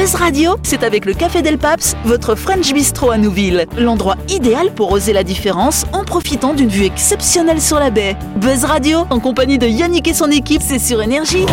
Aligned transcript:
Buzz 0.00 0.14
Radio, 0.14 0.56
c'est 0.62 0.82
avec 0.82 1.04
le 1.04 1.12
Café 1.12 1.42
Del 1.42 1.58
Paps, 1.58 1.94
votre 2.06 2.34
French 2.34 2.72
Bistro 2.72 3.10
à 3.10 3.18
Nouville. 3.18 3.66
L'endroit 3.76 4.16
idéal 4.30 4.72
pour 4.72 4.92
oser 4.92 5.12
la 5.12 5.24
différence 5.24 5.84
en 5.92 6.04
profitant 6.04 6.54
d'une 6.54 6.70
vue 6.70 6.86
exceptionnelle 6.86 7.60
sur 7.60 7.78
la 7.78 7.90
baie. 7.90 8.16
Buzz 8.36 8.64
Radio, 8.64 9.00
en 9.10 9.20
compagnie 9.20 9.58
de 9.58 9.66
Yannick 9.66 10.08
et 10.08 10.14
son 10.14 10.30
équipe, 10.30 10.62
c'est 10.64 10.78
sur 10.78 11.02
Énergie. 11.02 11.44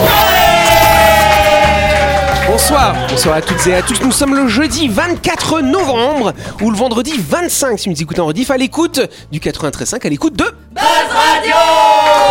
Bonsoir, 2.47 2.95
bonsoir 3.09 3.35
à 3.35 3.41
toutes 3.41 3.67
et 3.67 3.75
à 3.75 3.81
tous. 3.81 3.99
Nous 4.01 4.13
sommes 4.13 4.33
le 4.33 4.47
jeudi 4.47 4.87
24 4.87 5.59
novembre 5.59 6.31
ou 6.61 6.71
le 6.71 6.77
vendredi 6.77 7.15
25 7.17 7.77
si 7.77 7.89
vous 7.89 7.95
nous 7.95 8.01
écoutez 8.01 8.21
en 8.21 8.27
rediff 8.27 8.49
à 8.49 8.55
l'écoute 8.55 9.01
du 9.29 9.41
93.5 9.41 10.05
à 10.05 10.09
l'écoute 10.09 10.37
de 10.37 10.45
Buzz 10.71 10.83
Radio. 11.09 11.53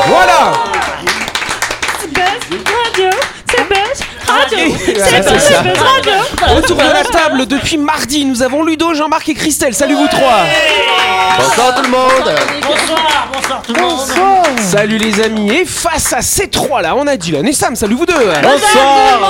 Voilà. 0.07 1.26
Et- 4.57 4.95
voilà, 4.95 5.23
c'est 5.23 5.39
ça. 5.53 5.63
Autour 6.57 6.77
de 6.77 6.83
la 6.83 7.05
table 7.05 7.47
depuis 7.47 7.77
mardi, 7.79 8.25
nous 8.25 8.43
avons 8.43 8.63
Ludo, 8.63 8.95
Jean-Marc 8.95 9.29
et 9.29 9.35
Christelle. 9.35 9.75
Salut 9.75 9.95
vous 9.95 10.09
trois. 10.09 10.45
Bonsoir 11.39 11.75
tout 11.75 11.83
le 11.83 11.89
monde 11.89 12.35
Bonsoir, 12.63 13.29
bonsoir 13.33 13.63
tout 13.63 13.75
le 13.75 13.81
monde. 13.81 14.59
Salut 14.61 14.99
les 14.99 15.21
amis. 15.21 15.51
Et 15.53 15.65
face 15.65 16.13
à 16.13 16.23
ces 16.23 16.49
trois 16.49 16.83
là, 16.83 16.95
on 16.97 17.07
a 17.07 17.17
Dylan 17.17 17.47
et 17.47 17.53
Sam. 17.53 17.77
Salut 17.77 17.95
vous 17.97 18.07
deux. 18.07 18.15
Bonsoir. 18.15 19.21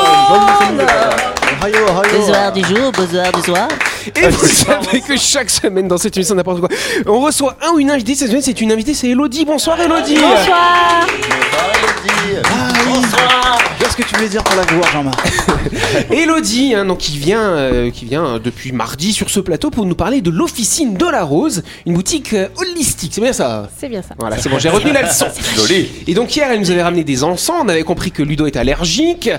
Bonsoir 2.12 2.52
du 2.52 2.60
jour, 2.64 2.92
bonsoir 2.92 3.32
du 3.32 3.40
soir. 3.42 3.68
Et 4.14 4.28
vous 4.28 4.46
savez 4.46 5.00
que 5.00 5.16
chaque 5.16 5.50
semaine 5.50 5.88
dans 5.88 5.98
cette 5.98 6.16
émission 6.16 6.36
n'importe 6.36 6.60
quoi, 6.60 6.68
on 7.06 7.20
reçoit 7.20 7.56
un 7.66 7.70
ou 7.72 7.80
une 7.80 7.90
invitée. 7.90 8.14
Cette 8.14 8.28
semaine, 8.28 8.42
c'est 8.42 8.60
une 8.60 8.70
invitée, 8.70 8.94
c'est 8.94 9.08
Elodie. 9.08 9.44
Bonsoir 9.44 9.80
Elodie. 9.80 10.18
Ah 12.44 12.68
oui. 12.86 12.92
Qu'est-ce 13.78 13.96
que 13.96 14.02
tu 14.02 14.14
voulais 14.14 14.28
dire 14.28 14.42
pour 14.42 14.56
la 14.56 14.64
gloire, 14.64 14.90
Jean-Marc 14.90 15.28
Elodie, 16.10 16.74
hein, 16.74 16.84
donc 16.86 16.98
qui 16.98 17.18
vient, 17.18 17.40
euh, 17.40 17.90
qui 17.90 18.04
vient 18.04 18.24
euh, 18.26 18.38
depuis 18.38 18.72
mardi 18.72 19.12
sur 19.12 19.30
ce 19.30 19.40
plateau 19.40 19.70
pour 19.70 19.84
nous 19.86 19.94
parler 19.94 20.20
de 20.20 20.30
l'officine 20.30 20.94
de 20.94 21.06
la 21.06 21.22
Rose, 21.22 21.62
une 21.84 21.94
boutique 21.94 22.32
euh, 22.32 22.48
holistique. 22.56 23.12
C'est 23.14 23.20
bien 23.20 23.32
ça. 23.32 23.68
C'est 23.76 23.88
bien 23.88 24.02
ça. 24.02 24.14
Voilà, 24.18 24.38
c'est 24.38 24.48
bon, 24.48 24.58
j'ai 24.58 24.70
retenu 24.70 24.92
la 24.92 25.02
leçon. 25.08 25.26
Joli 25.54 25.88
Et 26.06 26.14
donc 26.14 26.34
hier, 26.34 26.48
elle 26.50 26.60
nous 26.60 26.70
avait 26.70 26.82
ramené 26.82 27.04
des 27.04 27.22
encens. 27.24 27.56
On 27.62 27.68
avait 27.68 27.82
compris 27.82 28.10
que 28.10 28.22
Ludo 28.22 28.46
est 28.46 28.56
allergique. 28.56 29.30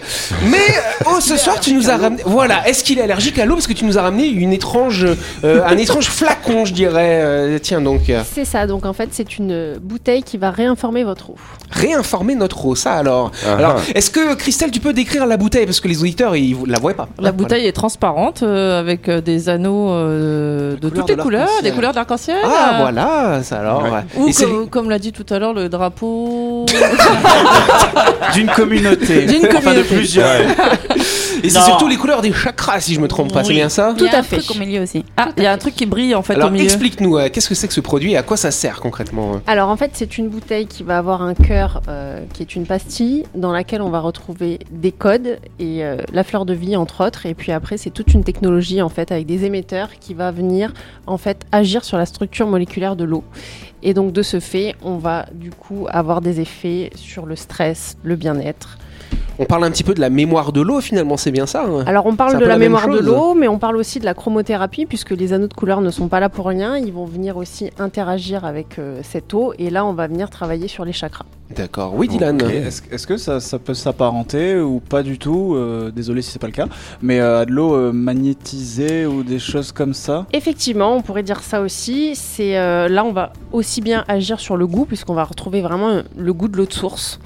Mais 0.46 0.76
oh, 1.06 1.20
ce 1.20 1.38
soir, 1.38 1.60
tu 1.60 1.74
nous 1.74 1.90
as 1.90 1.98
ramené. 1.98 2.22
Voilà, 2.26 2.68
est-ce 2.68 2.84
qu'il 2.84 3.00
est 3.00 3.04
allergique 3.04 3.40
à 3.40 3.46
l'eau? 3.46 3.56
Parce 3.56 3.68
que 3.68 3.74
tu 3.74 3.86
nous 3.86 3.98
as 3.98 4.02
ramené 4.02 4.28
une 4.28 4.54
étrange, 4.54 5.06
euh, 5.44 5.64
un 5.66 5.78
étrange 5.78 6.08
flacon, 6.08 6.66
je 6.66 6.74
dirais. 6.74 7.22
Euh, 7.22 7.60
tiens 7.62 7.82
donc, 7.82 8.10
euh, 8.10 8.24
C'est 8.34 8.46
ça, 8.46 8.68
donc 8.68 8.86
en 8.86 8.94
fait 8.94 9.10
c'est 9.12 9.38
une 9.38 9.78
bouteille 9.82 10.24
qui 10.24 10.38
va 10.38 10.52
réinformer 10.52 11.04
votre 11.04 11.32
eau. 11.32 11.36
réinformer 11.72 12.36
notre 12.36 12.57
Ça 12.76 12.94
alors. 12.94 13.32
Ah, 13.46 13.56
Alors, 13.56 13.76
ah. 13.78 13.92
est-ce 13.96 14.10
que 14.10 14.36
Christelle, 14.36 14.72
tu 14.72 14.80
peux 14.80 14.94
décrire 14.94 15.26
la 15.26 15.38
bouteille? 15.38 15.66
Parce 15.66 15.80
que 15.80 15.88
les 15.88 16.02
auditeurs 16.02 16.36
ils 16.36 16.56
la 16.66 16.80
voient 16.80 16.94
pas. 16.94 17.08
La 17.20 17.32
bouteille 17.32 17.66
est 17.66 17.72
transparente 17.72 18.44
euh, 18.44 18.80
avec 18.80 19.08
euh, 19.10 19.22
des 19.22 19.50
anneaux 19.50 19.92
euh, 19.92 20.76
de 20.78 20.90
toutes 20.90 21.10
les 21.10 21.16
de 21.16 21.22
couleurs, 21.22 21.50
des 21.64 21.72
couleurs 21.72 21.94
d'arc-en-ciel. 21.94 22.38
Ah 22.44 22.48
euh, 22.48 22.82
voilà, 22.82 23.44
ça 23.44 23.60
alors. 23.60 23.84
Ouais. 23.84 23.90
ouais. 23.90 24.04
Ou 24.18 24.32
comme, 24.32 24.70
comme 24.70 24.90
l'a 24.90 25.00
dit 25.00 25.12
tout 25.12 25.26
à 25.30 25.40
l'heure, 25.40 25.54
le 25.54 25.70
drapeau. 25.70 26.66
D'une 28.34 28.48
communauté 28.48 29.26
D'une 29.26 29.46
Enfin 29.46 29.58
de 29.58 29.64
communauté. 29.64 29.96
plusieurs 29.96 30.28
Et 31.44 31.50
c'est 31.50 31.62
surtout 31.62 31.88
les 31.88 31.98
couleurs 31.98 32.22
des 32.22 32.34
chakras, 32.34 32.80
si 32.80 32.94
je 32.94 33.00
me 33.00 33.08
trompe 33.08 33.34
pas, 33.34 33.44
c'est 33.44 33.54
bien 33.54 33.70
ça 33.70 33.94
Tout 33.98 34.06
Il 34.06 34.12
y 34.12 34.14
a 34.14 34.18
à 34.18 34.20
un 34.20 34.24
fait. 34.24 34.38
truc 34.38 34.56
au 34.56 34.60
milieu 34.60 34.82
aussi. 34.82 35.04
Ah, 35.18 35.30
il 35.38 35.44
y 35.44 35.46
a 35.46 35.52
un 35.52 35.58
truc 35.58 35.76
qui 35.76 35.86
brille 35.86 36.16
en 36.16 36.22
fait 36.22 36.34
Alors 36.36 36.50
au 36.50 36.52
milieu. 36.52 36.66
explique-nous, 36.66 37.18
euh, 37.18 37.30
qu'est-ce 37.30 37.50
que 37.50 37.56
c'est 37.56 37.68
que 37.68 37.74
ce 37.74 37.82
produit 37.82 38.14
et 38.14 38.18
à 38.18 38.24
quoi 38.24 38.38
ça 38.38 38.52
sert 38.52 38.80
concrètement 38.80 39.36
euh 39.36 39.40
Alors 39.48 39.70
en 39.70 39.78
fait 39.78 39.92
c'est 39.94 40.18
une 40.18 40.30
bouteille 40.30 40.68
qui 40.68 40.84
va 40.84 40.98
avoir 40.98 41.22
un 41.22 41.34
cœur 41.34 41.82
euh, 41.88 42.24
qui 42.34 42.44
est 42.44 42.56
une 42.56 42.66
pastille 42.66 43.24
dans 43.36 43.52
laquelle 43.52 43.82
on 43.82 43.90
va 43.90 44.00
retrouver 44.00 44.60
des 44.72 44.92
codes 44.92 45.40
et 45.60 45.84
euh, 45.84 45.98
la 46.14 46.24
fleur 46.24 46.46
de 46.46 46.54
vie 46.54 46.76
entre 46.76 47.06
autres. 47.06 47.26
Et 47.26 47.34
puis 47.34 47.52
après 47.52 47.78
c'est 47.78 47.92
toute 47.92 48.14
une 48.14 48.24
technologie 48.24 48.82
en 48.82 48.90
fait 48.90 49.12
avec 49.12 49.26
des 49.26 49.46
émetteurs 49.46 49.90
qui 50.00 50.14
va 50.14 50.32
venir 50.32 50.74
en 51.06 51.18
fait 51.18 51.46
agir 51.52 51.84
sur 51.84 51.98
la 51.98 52.06
structure 52.06 52.48
moléculaire 52.48 52.96
de 52.96 53.04
l'eau. 53.04 53.24
Et 53.84 53.94
donc 53.94 54.12
de 54.12 54.24
ce 54.24 54.40
fait 54.40 54.76
on 54.84 54.98
va 54.98 55.26
du 55.34 55.52
coup 55.52 55.88
avoir 55.90 56.22
des 56.22 56.40
effets 56.42 56.90
sur 56.96 57.26
le 57.26 57.36
stress, 57.36 57.98
le 58.04 58.16
bien-être. 58.16 58.78
On 59.40 59.46
parle 59.46 59.64
un 59.66 59.72
petit 59.72 59.84
peu 59.84 59.94
de 59.94 60.00
la 60.00 60.10
mémoire 60.10 60.52
de 60.52 60.62
l'eau 60.62 60.82
finalement, 60.82 61.16
c'est 61.16 61.32
bien 61.32 61.46
ça 61.46 61.64
hein? 61.64 61.84
Alors 61.86 62.06
on 62.06 62.16
parle 62.16 62.40
de 62.40 62.46
la, 62.46 62.58
mémoire 62.58 62.88
de 62.90 63.00
l'eau, 63.00 63.34
mais 63.36 63.48
on 63.48 63.60
parle 63.60 63.78
aussi 63.78 64.00
de 64.00 64.06
la 64.06 64.14
chromothérapie, 64.14 64.86
puisque 64.86 65.12
les 65.12 65.34
anneaux 65.34 65.48
de 65.48 65.54
couleur 65.54 65.82
ne 65.82 65.92
sont 65.92 66.08
pas 66.08 66.20
là 66.20 66.30
pour 66.30 66.48
rien. 66.48 66.78
Ils 66.78 66.92
vont 66.92 67.06
venir 67.06 67.38
aussi 67.38 67.70
interagir 67.78 68.46
avec 68.46 68.80
euh, 68.80 69.02
cette 69.04 69.34
eau, 69.34 69.54
et 69.60 69.70
là 69.70 69.86
on 69.86 69.94
va 69.94 70.08
venir 70.08 70.30
travailler 70.30 70.68
sur 70.68 70.86
les 70.86 70.94
chakras. 70.94 71.26
D'accord. 71.56 71.94
Oui, 71.96 72.08
Dylan. 72.10 72.42
Est-ce 72.42 73.08
que 73.08 73.16
ça, 73.16 73.40
ça 73.40 73.58
peut 73.58 73.74
s'apparenter 73.74 74.60
ou 74.60 74.82
pas 74.82 75.02
du 75.02 75.18
tout? 75.18 75.56
Euh, 75.56 75.92
Désolé 75.92 76.22
si 76.22 76.32
c'est 76.32 76.40
pas 76.40 76.48
le 76.48 76.54
cas, 76.54 76.68
mais 77.02 77.20
euh, 77.20 77.42
à 77.42 77.46
de 77.46 77.52
l'eau 77.52 77.74
euh, 77.74 77.92
magnétisée 77.94 79.06
ou 79.06 79.24
des 79.24 79.40
choses 79.40 79.72
comme 79.72 79.94
ça? 79.94 80.26
Effectivement, 80.34 80.96
on 80.96 81.02
pourrait 81.02 81.24
dire 81.24 81.42
ça 81.42 81.62
aussi. 81.62 82.16
C'est 82.16 82.58
euh, 82.58 82.90
là 82.90 83.06
on 83.06 83.14
va 83.14 83.32
aussi 83.54 83.82
bien 83.82 84.04
agir 84.08 84.40
sur 84.40 84.58
le 84.58 84.68
goût, 84.68 84.86
puisqu'on 84.86 85.14
va 85.14 85.24
retrouver 85.24 85.62
vraiment 85.62 85.90
euh, 85.90 86.02
le 86.18 86.34
goût 86.34 86.50
de 86.50 86.58
l'eau 86.58 86.66
de 86.66 86.74
source. 86.74 87.20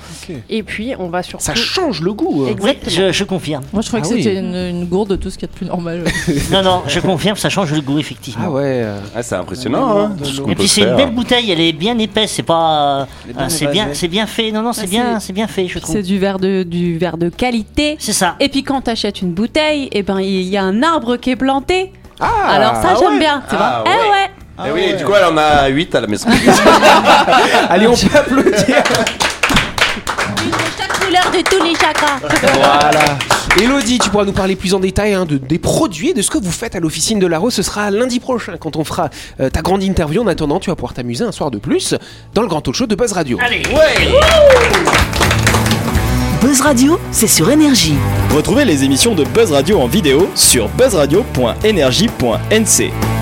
Et 0.50 0.62
puis 0.62 0.94
on 1.00 1.10
va 1.10 1.24
surtout. 1.24 1.44
Ça 1.44 1.56
change 1.56 2.01
le 2.04 2.14
goût. 2.14 2.48
hein. 2.50 2.56
Oui, 2.62 2.78
je, 2.88 3.12
je 3.12 3.24
confirme. 3.24 3.64
Moi 3.74 3.82
je 3.82 3.88
croyais 3.88 4.06
Ah 4.06 4.10
que 4.10 4.14
oui. 4.16 4.24
c'était 4.24 4.38
une, 4.40 4.56
une 4.56 4.86
gourde 4.86 5.10
de 5.12 5.16
tout 5.16 5.30
ce 5.30 5.38
qu'il 5.38 5.48
y 5.48 5.52
a 5.52 5.54
de 5.54 5.58
plus 5.58 5.66
normal. 5.68 6.04
Non, 6.52 6.62
non, 6.64 6.82
je 6.88 7.00
confirme, 7.00 7.38
ça 7.38 7.50
change 7.50 7.72
le 7.74 7.82
goût, 7.82 8.00
effectivement. 8.00 8.46
Ah 8.48 8.52
ouais. 8.52 8.86
Ah 9.16 9.24
c'est 9.24 9.36
impressionnant 9.36 9.98
hein 10.00 10.16
ce 10.24 10.38
l'eau. 10.38 10.44
qu'on 10.46 10.52
Et 10.52 10.56
puis 10.56 10.68
c'est 10.68 10.82
une 10.82 10.96
belle 10.96 11.12
bouteille, 11.12 11.52
elle 11.52 11.62
est 11.62 11.74
bien 11.74 11.98
épaisse, 12.00 12.32
c'est 12.32 12.44
pas. 12.44 13.08
C'est 13.50 13.68
bien, 13.68 13.90
c'est 13.94 14.08
bien 14.08 14.28
fait. 14.28 14.52
Non, 14.52 14.62
non, 14.62 14.74
c'est 14.74 14.84
Ah, 14.84 14.88
bien, 14.88 15.20
c'est- 15.20 15.28
c'est 15.28 15.34
bien 15.34 15.48
fait, 15.48 15.68
je 15.68 15.74
C'est 15.76 15.80
trouve. 15.80 16.02
du 16.02 16.20
verre 16.20 16.40
de, 16.40 16.64
du 16.64 16.98
verre 16.98 17.18
de 17.18 17.30
qualité. 17.30 17.96
C'est 18.00 18.14
ça. 18.14 18.36
Et 18.40 18.50
puis 18.50 18.64
quand 18.64 18.82
t'achètes 18.82 19.22
une 19.22 19.32
bouteille, 19.34 19.90
et 19.92 20.04
ben 20.04 20.20
il 20.20 20.44
y 20.48 20.58
a 20.58 20.64
un 20.64 20.84
arbre 20.84 21.18
qui 21.18 21.32
est 21.32 21.36
planté. 21.36 21.92
Ah. 22.20 22.28
Alors 22.50 22.76
ça 22.76 22.90
ah 22.92 22.96
j'aime 23.00 23.14
ouais 23.14 23.20
bien, 23.20 23.42
tu 23.50 23.56
Ah 23.60 23.84
vois. 23.84 23.84
Eh 23.86 23.90
ouais. 23.90 24.10
ouais. 24.12 24.30
Ah 24.58 24.64
Eh 24.68 24.72
oui, 24.74 24.82
ouais. 24.92 24.96
du 24.98 25.04
coup 25.06 25.12
elle 25.18 25.26
en 25.34 25.38
a 25.38 25.68
8 25.70 25.96
à 25.96 26.02
la 26.02 26.08
maison. 26.08 26.30
Allez, 27.70 27.88
on 27.88 27.94
peut 27.96 28.16
applaudir. 28.18 28.84
De 31.32 31.42
tous 31.42 31.64
les 31.64 31.76
chakras. 31.76 32.20
voilà. 32.54 33.18
Elodie, 33.62 34.00
tu 34.00 34.10
pourras 34.10 34.26
nous 34.26 34.32
parler 34.32 34.56
plus 34.56 34.74
en 34.74 34.80
détail 34.80 35.14
hein, 35.14 35.26
de, 35.26 35.38
des 35.38 35.60
produits 35.60 36.10
et 36.10 36.14
de 36.14 36.22
ce 36.22 36.30
que 36.30 36.38
vous 36.38 36.52
faites 36.52 36.76
à 36.76 36.80
l'officine 36.80 37.20
de 37.20 37.28
la 37.28 37.40
Rose. 37.40 37.54
Ce 37.54 37.64
sera 37.64 37.92
lundi 37.92 38.20
prochain 38.20 38.54
quand 38.60 38.76
on 38.76 38.84
fera 38.84 39.10
euh, 39.40 39.50
ta 39.50 39.62
grande 39.62 39.84
interview. 39.84 40.22
En 40.22 40.28
attendant, 40.28 40.60
tu 40.60 40.70
vas 40.70 40.76
pouvoir 40.76 40.94
t'amuser 40.94 41.24
un 41.24 41.32
soir 41.32 41.52
de 41.52 41.58
plus 41.58 41.96
dans 42.34 42.42
le 42.42 42.48
grand 42.48 42.62
talk 42.62 42.76
show 42.76 42.88
de 42.88 42.96
Buzz 42.96 43.14
Radio. 43.14 43.38
Allez, 43.42 43.64
Buzz 46.42 46.62
Radio, 46.62 47.00
c'est 47.12 47.28
sur 47.28 47.50
Énergie. 47.52 47.96
Retrouvez 48.34 48.66
les 48.66 48.84
émissions 48.84 49.14
de 49.14 49.24
Buzz 49.24 49.52
Radio 49.52 49.80
en 49.80 49.88
vidéo 49.88 50.30
sur 50.36 50.68
buzzradio.energie.nc. 50.70 53.21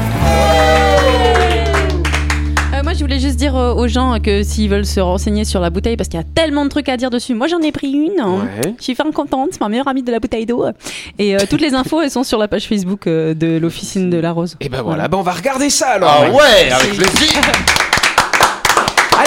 je 3.00 3.04
voulais 3.06 3.20
juste 3.20 3.38
dire 3.38 3.56
euh, 3.56 3.74
aux 3.74 3.88
gens 3.88 4.20
que 4.20 4.44
s'ils 4.44 4.70
veulent 4.70 4.86
se 4.86 5.00
renseigner 5.00 5.46
sur 5.46 5.62
la 5.62 5.70
bouteille, 5.70 5.96
parce 5.96 6.10
qu'il 6.10 6.20
y 6.20 6.22
a 6.22 6.26
tellement 6.36 6.66
de 6.66 6.70
trucs 6.70 6.90
à 6.90 6.98
dire 6.98 7.10
dessus. 7.10 7.34
Moi 7.34 7.48
j'en 7.48 7.60
ai 7.62 7.72
pris 7.72 7.92
une. 7.92 8.20
hein. 8.20 8.48
Ouais. 8.64 8.74
Je 8.78 8.84
suis 8.84 8.94
fin 8.96 9.10
contente, 9.12 9.50
c'est 9.54 9.62
ma 9.62 9.70
meilleure 9.70 9.88
amie 9.88 10.04
de 10.04 10.12
la 10.12 10.20
bouteille 10.20 10.46
d'eau. 10.46 10.66
Et 11.18 11.36
euh, 11.36 11.40
toutes 11.50 11.62
les 11.62 11.74
infos 11.74 12.02
elles 12.02 12.12
sont 12.12 12.24
sur 12.26 12.38
la 12.38 12.48
page 12.50 12.68
Facebook 12.68 13.08
euh, 13.08 13.34
de 13.34 13.58
l'officine 13.58 14.10
de 14.10 14.18
la 14.18 14.34
rose. 14.34 14.58
Et 14.60 14.68
ben 14.68 14.82
voilà, 14.82 15.08
ben 15.08 15.18
on 15.18 15.22
va 15.22 15.32
regarder 15.32 15.70
ça 15.70 15.92
alors. 15.92 16.24
Ah 16.26 16.30
ouais, 16.30 16.72
avec 16.72 16.98
plaisir 16.98 17.30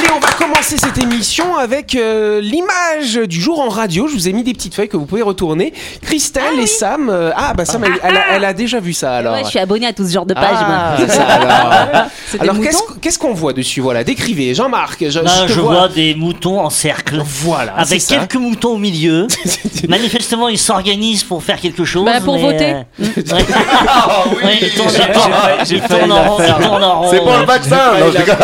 Allez, 0.02 0.12
on 0.14 0.18
va 0.20 0.32
commencer 0.32 0.76
cette 0.78 0.98
émission 1.02 1.56
avec 1.56 1.94
euh, 1.94 2.40
l'image 2.40 3.14
du 3.28 3.40
jour 3.40 3.60
en 3.60 3.68
radio. 3.68 4.08
Je 4.08 4.14
vous 4.14 4.28
ai 4.28 4.32
mis 4.32 4.42
des 4.42 4.52
petites 4.52 4.74
feuilles 4.74 4.88
que 4.88 4.96
vous 4.96 5.06
pouvez 5.06 5.22
retourner. 5.22 5.72
Christelle 6.02 6.58
et 6.60 6.66
Sam. 6.66 7.08
euh, 7.08 7.30
ah, 7.36 7.52
bah 7.54 7.64
Sam, 7.64 7.84
elle, 7.84 7.92
elle 8.02 8.16
a, 8.16 8.22
elle 8.32 8.44
a 8.44 8.52
déjà 8.52 8.80
vu 8.80 8.92
ça 8.92 9.16
alors. 9.16 9.34
Ouais, 9.34 9.44
je 9.44 9.48
suis 9.50 9.58
abonnée 9.58 9.86
à 9.86 9.92
tout 9.92 10.06
ce 10.06 10.12
genre 10.12 10.26
de 10.26 10.34
page. 10.34 10.56
Ah, 10.58 10.94
moi. 10.98 11.06
c'est 11.06 11.12
ça, 11.14 11.22
alors. 11.24 12.04
C'est 12.32 12.38
des 12.38 12.42
Alors, 12.44 12.54
moutons 12.56 12.66
qu'est-ce 12.70 12.82
qu'est-ce 13.00 13.18
qu'on 13.18 13.34
voit 13.34 13.52
dessus? 13.52 13.80
Voilà, 13.82 14.04
décrivez. 14.04 14.54
Jean-Marc, 14.54 15.04
je, 15.10 15.20
Là, 15.20 15.30
je 15.42 15.48
te 15.48 15.52
je 15.52 15.60
vois 15.60 15.88
des 15.88 16.14
moutons 16.14 16.60
en 16.60 16.70
cercle. 16.70 17.20
Voilà, 17.24 17.74
Avec 17.76 18.00
ça. 18.00 18.16
quelques 18.16 18.36
moutons 18.36 18.70
au 18.70 18.78
milieu. 18.78 19.26
Manifestement, 19.88 20.48
ils 20.48 20.58
s'organisent 20.58 21.24
pour 21.24 21.42
faire 21.42 21.60
quelque 21.60 21.84
chose. 21.84 22.06
Bah, 22.06 22.20
pour 22.24 22.36
mais, 22.36 22.42
voter. 22.42 22.72
euh, 22.72 22.82
ouais. 23.00 24.44
Ouais, 24.44 24.58
ils 24.62 24.70
tournent, 24.74 24.88
ils 24.90 25.12
tournent- 25.12 25.32
j'ai 25.66 25.74
ils 25.76 25.82
failli 25.82 25.98
tournent 26.00 26.08
la 26.08 26.14
en 26.16 26.30
rond. 26.30 26.36
faire. 26.38 26.56
Ils 26.58 26.66
tournent 26.66 26.84
en 26.84 27.00
rond. 27.02 27.08
C'est 27.10 27.18
pour 27.18 27.36
le 27.36 27.44
vaccin 27.44 27.76
Non, 28.00 28.06
je 28.12 28.16
déconne. 28.18 28.36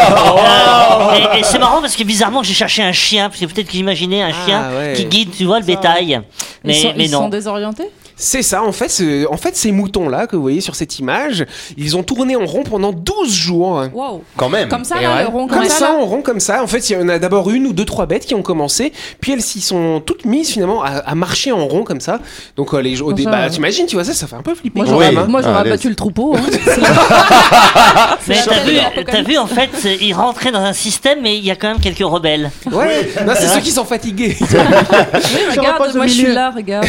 Et 1.35 1.39
et 1.41 1.45
c'est 1.51 1.59
marrant 1.59 1.81
parce 1.81 1.97
que 1.97 2.05
bizarrement 2.05 2.43
j'ai 2.43 2.55
cherché 2.55 2.83
un 2.83 2.93
chien, 2.93 3.29
parce 3.29 3.41
que 3.41 3.47
peut-être 3.47 3.67
que 3.67 3.73
j'imaginais 3.73 4.23
un 4.23 4.31
Ah, 4.33 4.47
chien 4.47 4.71
ouais. 4.77 4.93
qui 4.97 5.05
guide, 5.07 5.31
tu 5.37 5.45
vois, 5.45 5.59
le 5.61 5.65
bétail. 5.67 6.13
Ils 6.13 6.23
Mais, 6.65 6.75
sont, 6.75 6.93
mais 6.97 7.05
ils 7.07 7.11
non. 7.11 7.19
sont 7.21 7.29
désorientés? 7.29 7.91
C'est 8.21 8.43
ça, 8.43 8.65
en 8.65 8.73
fait, 8.73 9.03
en 9.31 9.37
fait, 9.37 9.57
ces 9.57 9.71
moutons-là 9.71 10.27
que 10.27 10.35
vous 10.35 10.43
voyez 10.43 10.61
sur 10.61 10.75
cette 10.75 10.99
image, 10.99 11.47
ils 11.77 11.97
ont 11.97 12.03
tourné 12.03 12.35
en 12.35 12.45
rond 12.47 12.65
pendant 12.65 12.93
12 12.93 13.33
jours. 13.33 13.85
Waouh 13.95 14.23
Quand 14.37 14.49
même 14.49 14.69
Comme 14.69 14.85
ça 14.85 15.01
là, 15.01 15.15
ouais. 15.15 15.23
le 15.23 15.29
rond 15.29 15.47
comme, 15.47 15.61
comme, 15.61 15.69
ça, 15.69 15.93
en 15.95 16.05
rond 16.05 16.23
comme 16.23 16.41
ça. 16.41 16.63
En 16.63 16.67
fait, 16.67 16.91
il 16.91 16.95
y 16.95 16.97
en 17.01 17.09
a 17.09 17.19
d'abord 17.21 17.49
une 17.51 17.67
ou 17.67 17.73
deux, 17.73 17.85
trois 17.85 18.07
bêtes 18.07 18.27
qui 18.27 18.35
ont 18.35 18.43
commencé, 18.43 18.93
puis 19.21 19.33
elles 19.33 19.41
s'y 19.43 19.61
sont 19.61 20.03
toutes 20.05 20.25
mises 20.25 20.51
finalement 20.51 20.83
à, 20.83 20.89
à 20.99 21.15
marcher 21.15 21.53
en 21.53 21.65
rond 21.69 21.85
comme 21.85 22.01
ça. 22.01 22.19
Donc 22.57 22.75
euh, 22.75 22.79
les 22.81 23.01
au 23.01 23.11
Bon, 23.11 23.13
dé- 23.13 23.23
ça, 23.23 23.31
bah, 23.31 23.41
ouais. 23.45 23.51
t'imagines, 23.51 23.87
tu 23.87 23.95
vois 23.95 24.05
ça, 24.05 24.15
ça 24.15 24.27
fait 24.27 24.35
un 24.37 24.43
peu 24.43 24.55
flipper. 24.57 24.81
Moi 24.81 24.87
j'aurais 24.89 25.15
hein. 25.17 25.27
j'aurais 25.29 25.45
Allez. 25.47 25.71
abattu 25.71 25.89
le 25.89 25.95
troupeau. 25.95 26.35
hein. 26.37 26.41
Mais 28.27 28.37
t'as 28.45 29.23
vu, 29.23 29.29
vu, 29.33 29.39
en 29.39 29.47
fait, 29.47 29.71
ils 30.01 30.13
rentraient 30.13 30.53
dans 30.53 30.61
un 30.61 30.73
système, 30.73 31.21
mais 31.23 31.37
il 31.37 31.45
y 31.45 31.51
a 31.51 31.57
quand 31.57 31.69
même 31.69 31.81
quelques 31.81 31.99
rebelles. 32.01 32.51
Ouais, 32.71 33.09
non, 33.27 33.33
c'est 33.37 33.47
ceux 33.47 33.61
qui 33.61 33.71
sont 33.71 33.85
fatigués. 33.85 34.37
Oui, 34.41 34.47
regarde, 35.57 35.95
moi 35.97 36.07
je 36.07 36.13
suis 36.13 36.27
là, 36.33 36.51
regarde. 36.55 36.87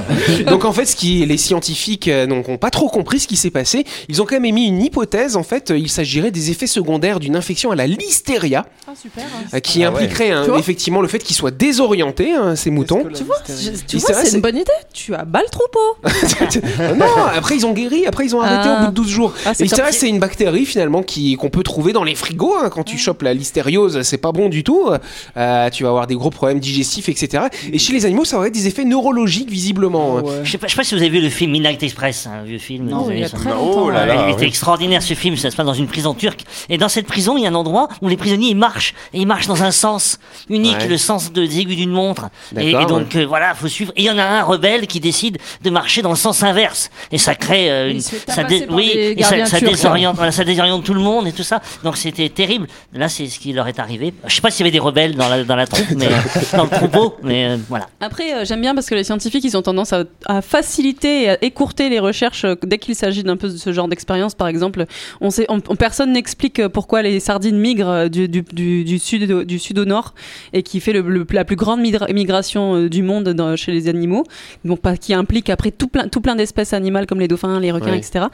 Donc 0.46 0.64
en 0.64 0.71
en 0.72 0.74
fait, 0.74 0.86
ce 0.86 0.96
qui 0.96 1.24
les 1.26 1.36
scientifiques 1.36 2.08
euh, 2.08 2.26
n'ont 2.26 2.56
pas 2.56 2.70
trop 2.70 2.88
compris 2.88 3.20
ce 3.20 3.28
qui 3.28 3.36
s'est 3.36 3.50
passé. 3.50 3.84
Ils 4.08 4.22
ont 4.22 4.24
quand 4.24 4.36
même 4.36 4.46
émis 4.46 4.66
une 4.66 4.80
hypothèse. 4.82 5.36
En 5.36 5.42
fait, 5.42 5.70
il 5.76 5.90
s'agirait 5.90 6.30
des 6.30 6.50
effets 6.50 6.66
secondaires 6.66 7.20
d'une 7.20 7.36
infection 7.36 7.70
à 7.70 7.76
la 7.76 7.86
listeria, 7.86 8.64
Ah, 8.88 8.92
super. 9.00 9.24
euh, 9.52 9.58
qui 9.60 9.84
Ah 9.84 9.90
ouais. 9.90 9.96
impliquerait 10.02 10.30
hein, 10.30 10.42
Tu 10.44 10.50
vois 10.50 10.58
effectivement 10.58 11.02
le 11.02 11.08
fait 11.08 11.18
qu'ils 11.18 11.36
soient 11.36 11.50
désorientés, 11.50 12.32
hein, 12.32 12.56
ces 12.56 12.70
moutons. 12.70 13.04
Tu 13.14 13.22
vois, 13.24 13.36
tu 13.46 13.52
c'est 14.00 14.12
vois, 14.12 14.28
une 14.30 14.40
bonne 14.40 14.56
idée. 14.56 14.70
Tu 14.94 15.14
as 15.14 15.24
bas 15.26 15.42
le 15.42 15.50
troupeau. 15.50 15.78
Non, 16.96 17.06
après 17.34 17.56
ils 17.56 17.66
ont 17.66 17.72
guéri, 17.72 18.06
après 18.06 18.24
ils 18.24 18.34
ont 18.34 18.40
arrêté 18.40 18.68
Ah. 18.72 18.80
au 18.80 18.84
bout 18.86 18.90
de 18.90 18.96
12 18.96 19.08
jours. 19.08 19.34
Ah, 19.44 19.52
c'est 19.54 20.08
une 20.08 20.18
bactérie 20.20 20.64
finalement 20.64 21.02
qui 21.02 21.36
qu'on 21.36 21.50
peut 21.50 21.62
trouver 21.62 21.92
dans 21.92 22.04
les 22.04 22.14
frigos. 22.14 22.54
hein. 22.62 22.70
Quand 22.70 22.82
tu 22.84 22.96
chopes 22.98 23.22
la 23.22 23.34
listériose, 23.34 24.02
c'est 24.02 24.16
pas 24.18 24.32
bon 24.32 24.48
du 24.48 24.64
tout. 24.64 24.88
Euh, 25.36 25.70
tu 25.70 25.82
vas 25.82 25.90
avoir 25.90 26.06
des 26.06 26.14
gros 26.14 26.30
problèmes 26.30 26.60
digestifs, 26.60 27.08
etc. 27.08 27.44
Et 27.72 27.78
chez 27.78 27.92
les 27.92 28.06
animaux, 28.06 28.24
ça 28.24 28.38
aurait 28.38 28.50
des 28.50 28.66
effets 28.66 28.84
neurologiques 28.84 29.50
visiblement. 29.50 30.16
Ouais. 30.16 30.40
Je 30.44 30.50
sais 30.52 30.58
pas, 30.62 30.66
je 30.68 30.72
sais 30.72 30.76
pas 30.76 30.84
si 30.84 30.94
vous 30.94 31.00
avez 31.02 31.10
vu 31.10 31.20
le 31.20 31.28
film 31.28 31.50
Midnight 31.50 31.82
Express, 31.82 32.26
un 32.26 32.42
vieux 32.44 32.58
film. 32.58 32.88
Non, 32.88 33.10
il 33.10 33.18
y 33.18 33.22
a 33.22 33.26
années 33.26 33.28
très 33.28 33.50
60. 33.50 33.54
longtemps. 33.58 33.80
Oh 33.84 33.90
là 33.90 34.06
là. 34.06 34.14
il 34.26 34.32
était 34.32 34.40
oui. 34.42 34.46
extraordinaire 34.46 35.02
ce 35.02 35.14
film, 35.14 35.36
ça 35.36 35.50
se 35.50 35.56
passe 35.56 35.66
dans 35.66 35.74
une 35.74 35.86
prison 35.86 36.14
turque. 36.14 36.40
Et 36.68 36.78
dans 36.78 36.88
cette 36.88 37.06
prison, 37.06 37.36
il 37.36 37.42
y 37.42 37.46
a 37.46 37.50
un 37.50 37.54
endroit 37.54 37.88
où 38.00 38.08
les 38.08 38.16
prisonniers 38.16 38.48
ils 38.48 38.56
marchent. 38.56 38.94
Et 39.12 39.20
ils 39.20 39.26
marchent 39.26 39.46
dans 39.46 39.62
un 39.62 39.70
sens 39.70 40.18
unique, 40.48 40.78
Ouais. 40.78 40.88
le 40.88 40.96
sens 40.96 41.32
de, 41.32 41.44
des 41.44 41.60
aiguilles 41.60 41.76
d'une 41.76 41.90
montre. 41.90 42.28
Et, 42.56 42.70
et 42.70 42.86
donc 42.86 43.14
euh, 43.16 43.26
voilà, 43.26 43.54
faut 43.54 43.68
suivre. 43.68 43.92
Et 43.96 44.02
il 44.02 44.06
y 44.06 44.10
en 44.10 44.18
a 44.18 44.24
un 44.24 44.42
rebelle 44.42 44.86
qui 44.86 45.00
décide 45.00 45.38
de 45.62 45.70
marcher 45.70 46.00
dans 46.02 46.10
le 46.10 46.16
sens 46.16 46.42
inverse. 46.42 46.90
Et 47.10 47.18
ça 47.18 47.34
crée 47.34 47.70
euh, 47.70 47.90
une. 47.90 48.00
Ça 48.00 48.44
oui, 48.70 48.90
et 48.94 49.22
ça, 49.22 49.60
désoriente, 49.60 50.16
voilà, 50.16 50.32
ça 50.32 50.44
désoriente 50.44 50.84
tout 50.84 50.94
le 50.94 51.00
monde 51.00 51.26
et 51.26 51.32
tout 51.32 51.42
ça. 51.42 51.60
Donc 51.84 51.96
c'était 51.96 52.28
terrible. 52.28 52.66
Là, 52.94 53.08
c'est 53.08 53.26
ce 53.26 53.38
qui 53.38 53.52
leur 53.52 53.68
est 53.68 53.78
arrivé. 53.78 54.14
Je 54.26 54.34
sais 54.34 54.40
pas 54.40 54.50
s'il 54.50 54.60
y 54.60 54.68
avait 54.68 54.70
des 54.72 54.78
rebelles 54.78 55.14
dans 55.16 55.28
la, 55.28 55.44
dans 55.44 55.56
la 55.56 55.66
troupe, 55.66 55.90
mais 55.96 56.06
euh, 56.06 56.56
dans 56.56 56.64
le 56.64 56.70
troupeau, 56.70 57.16
mais 57.22 57.46
euh, 57.46 57.56
voilà. 57.68 57.88
Après, 58.00 58.34
euh, 58.34 58.44
j'aime 58.44 58.60
bien 58.60 58.74
parce 58.74 58.88
que 58.88 58.94
les 58.94 59.04
scientifiques, 59.04 59.44
ils 59.44 59.56
ont 59.56 59.62
tendance 59.62 59.92
à, 59.92 60.04
à 60.26 60.42
faciliter 60.52 61.24
et 61.24 61.46
écourter 61.46 61.88
les 61.88 61.98
recherches 61.98 62.44
euh, 62.44 62.54
dès 62.62 62.78
qu'il 62.78 62.94
s'agit 62.94 63.22
d'un 63.24 63.36
peu 63.36 63.48
de 63.48 63.56
ce 63.56 63.72
genre 63.72 63.88
d'expérience. 63.88 64.34
Par 64.34 64.48
exemple, 64.48 64.84
on 65.20 65.30
sait, 65.30 65.46
on- 65.48 65.60
on- 65.68 65.76
personne 65.76 66.12
n'explique 66.12 66.58
euh, 66.60 66.68
pourquoi 66.68 67.00
les 67.02 67.18
sardines 67.20 67.56
migrent 67.58 67.88
euh, 67.88 68.08
du, 68.08 68.28
du, 68.28 68.42
du, 68.52 68.84
du 68.84 68.98
sud, 68.98 69.30
au- 69.30 69.44
du 69.44 69.58
sud 69.58 69.78
au 69.78 69.84
nord 69.86 70.14
et 70.52 70.62
qui 70.62 70.80
fait 70.80 70.92
le, 70.92 71.00
le- 71.00 71.26
la 71.30 71.44
plus 71.44 71.56
grande 71.56 71.80
migra- 71.80 72.12
migration 72.12 72.86
du 72.86 73.02
monde 73.02 73.30
dans- 73.30 73.56
chez 73.56 73.72
les 73.72 73.88
animaux, 73.88 74.24
donc 74.64 74.80
qui 75.00 75.14
implique 75.14 75.48
après 75.50 75.70
tout 75.70 75.88
plein, 75.88 76.06
tout 76.08 76.20
plein 76.20 76.36
d'espèces 76.36 76.72
animales 76.74 77.06
comme 77.06 77.20
les 77.20 77.28
dauphins, 77.28 77.58
les 77.58 77.72
requins, 77.72 77.94
etc. 77.98 78.26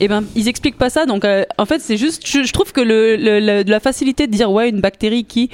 Et 0.00 0.08
ben, 0.08 0.24
ils 0.34 0.48
expliquent 0.48 0.78
pas 0.78 0.90
ça. 0.90 1.04
Donc, 1.06 1.24
euh, 1.24 1.44
en 1.58 1.66
fait, 1.66 1.80
c'est 1.80 1.96
juste, 1.98 2.26
je, 2.26 2.42
je 2.42 2.52
trouve 2.52 2.72
que 2.72 2.80
le, 2.80 3.16
le- 3.16 3.62
la 3.70 3.80
facilité 3.80 4.26
de 4.26 4.32
dire 4.32 4.50
ouais, 4.50 4.68
une 4.70 4.80
bactérie 4.80 5.24
qui 5.24 5.50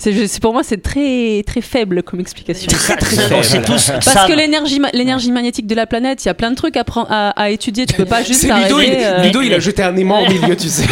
c'est 0.00 0.40
pour 0.40 0.52
moi 0.52 0.62
c'est 0.62 0.80
très 0.80 1.42
très 1.44 1.60
faible 1.60 2.04
comme 2.04 2.20
explication. 2.20 2.70
Ça, 2.70 2.94
on 3.36 3.42
sait 3.42 3.60
tous 3.62 3.90
Parce 3.90 4.04
ça- 4.06 4.26
que 4.28 4.32
l'énergie, 4.32 4.78
ma- 4.78 4.90
l'énergie 4.92 5.32
magnétique 5.32 5.66
de 5.66 5.74
la 5.74 5.86
planète, 5.86 6.24
il 6.24 6.28
y 6.28 6.30
a 6.30 6.34
plein 6.34 6.50
de 6.50 6.56
trucs 6.56 6.76
à, 6.76 6.84
prendre- 6.84 7.08
à, 7.10 7.30
à 7.30 7.50
étudier. 7.50 7.84
Tu 7.84 7.94
peux 7.94 8.04
pas 8.04 8.22
juste 8.22 8.40
C'est 8.42 8.52
Ludo, 8.54 8.78
il, 8.80 8.92
euh, 8.96 9.22
Ludo, 9.24 9.42
il 9.42 9.52
a 9.52 9.58
jeté 9.58 9.82
un 9.82 9.96
aimant 9.96 10.22
au 10.22 10.28
milieu, 10.28 10.56
tu 10.56 10.68
sais. 10.68 10.84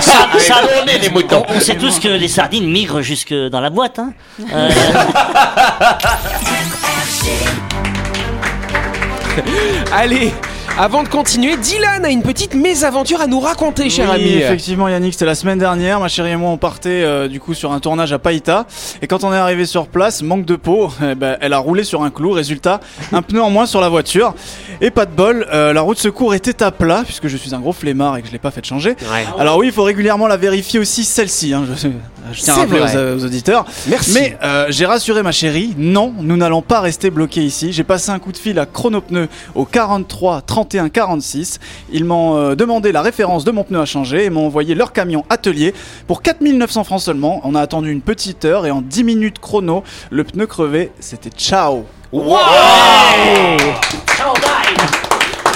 Ça- 0.00 0.28
ça- 0.38 0.60
on 0.82 0.86
est 0.86 0.98
les 0.98 1.10
moutons. 1.10 1.42
on, 1.48 1.56
on 1.56 1.60
sait 1.60 1.74
tous 1.76 1.98
que 1.98 2.08
les 2.08 2.28
sardines 2.28 2.70
migrent 2.70 3.02
jusque 3.02 3.34
dans 3.34 3.60
la 3.60 3.70
boîte. 3.70 3.98
Hein. 3.98 4.12
Euh, 4.52 4.70
Allez, 9.92 10.32
avant 10.78 11.02
de 11.02 11.08
continuer, 11.08 11.56
Dylan 11.58 12.04
a 12.04 12.08
une 12.08 12.22
petite 12.22 12.54
mésaventure 12.54 13.20
à 13.20 13.26
nous 13.26 13.38
raconter, 13.40 13.88
cher 13.90 14.08
Oui, 14.10 14.14
ami. 14.16 14.30
effectivement, 14.42 14.88
Yannick, 14.88 15.12
c'était 15.12 15.26
la 15.26 15.34
semaine 15.34 15.58
dernière. 15.58 16.00
Ma 16.00 16.08
chérie 16.08 16.30
et 16.30 16.36
moi, 16.36 16.50
on 16.50 16.56
partait 16.56 17.02
euh, 17.04 17.28
du 17.28 17.40
coup 17.40 17.52
sur 17.54 17.72
un 17.72 17.78
tournage 17.78 18.12
à 18.12 18.18
Païta. 18.18 18.66
Et 19.02 19.06
quand 19.06 19.22
on 19.22 19.32
est 19.32 19.36
arrivé 19.36 19.66
sur 19.66 19.86
place, 19.86 20.22
manque 20.22 20.44
de 20.46 20.56
peau, 20.56 20.90
eh 21.02 21.14
ben, 21.14 21.36
elle 21.40 21.52
a 21.52 21.58
roulé 21.58 21.84
sur 21.84 22.02
un 22.02 22.10
clou. 22.10 22.32
Résultat, 22.32 22.80
un 23.12 23.20
pneu 23.22 23.42
en 23.42 23.50
moins 23.50 23.66
sur 23.66 23.80
la 23.80 23.88
voiture. 23.90 24.34
Et 24.80 24.90
pas 24.90 25.04
de 25.06 25.12
bol, 25.12 25.46
euh, 25.52 25.72
la 25.72 25.82
roue 25.82 25.94
de 25.94 26.00
secours 26.00 26.34
était 26.34 26.62
à 26.62 26.70
plat, 26.72 27.02
puisque 27.04 27.28
je 27.28 27.36
suis 27.36 27.54
un 27.54 27.60
gros 27.60 27.72
flemmard 27.74 28.16
et 28.16 28.22
que 28.22 28.26
je 28.28 28.32
l'ai 28.32 28.38
pas 28.38 28.50
fait 28.50 28.64
changer. 28.64 28.90
Ouais. 29.12 29.26
Alors 29.38 29.58
oui, 29.58 29.66
il 29.66 29.72
faut 29.72 29.84
régulièrement 29.84 30.26
la 30.26 30.36
vérifier 30.38 30.80
aussi, 30.80 31.04
celle-ci. 31.04 31.52
hein, 31.52 31.64
je, 31.68 31.88
je 32.32 32.40
tiens 32.40 32.54
à 32.54 32.56
C'est 32.56 32.60
rappeler 32.62 32.80
aux, 32.80 33.18
aux 33.20 33.24
auditeurs. 33.26 33.66
Merci. 33.88 34.14
Mais 34.14 34.36
euh, 34.42 34.66
j'ai 34.70 34.86
rassuré 34.86 35.22
ma 35.22 35.32
chérie, 35.32 35.74
non, 35.76 36.12
nous 36.18 36.36
n'allons 36.36 36.62
pas 36.62 36.80
rester 36.80 37.10
bloqués 37.10 37.42
ici. 37.44 37.72
J'ai 37.72 37.84
passé 37.84 38.10
un 38.10 38.18
coup 38.18 38.32
de 38.32 38.38
fil 38.38 38.58
à 38.58 38.66
Chronopneu 38.66 39.28
au 39.54 39.64
43 39.66 40.40
31 40.62 40.88
46. 40.90 41.58
Ils 41.92 42.04
m'ont 42.04 42.36
euh, 42.36 42.54
demandé 42.54 42.92
la 42.92 43.02
référence 43.02 43.44
de 43.44 43.50
mon 43.50 43.64
pneu 43.64 43.80
à 43.80 43.84
changer 43.84 44.24
et 44.24 44.30
m'ont 44.30 44.46
envoyé 44.46 44.74
leur 44.76 44.92
camion 44.92 45.24
atelier 45.28 45.74
pour 46.06 46.22
4900 46.22 46.84
francs 46.84 47.00
seulement. 47.00 47.40
On 47.44 47.54
a 47.56 47.60
attendu 47.60 47.90
une 47.90 48.00
petite 48.00 48.44
heure 48.44 48.64
et 48.66 48.70
en 48.70 48.80
10 48.80 49.04
minutes 49.04 49.38
chrono, 49.40 49.82
le 50.10 50.22
pneu 50.24 50.46
crevé, 50.46 50.92
c'était 51.00 51.30
ciao. 51.30 51.84
Waouh 52.12 52.38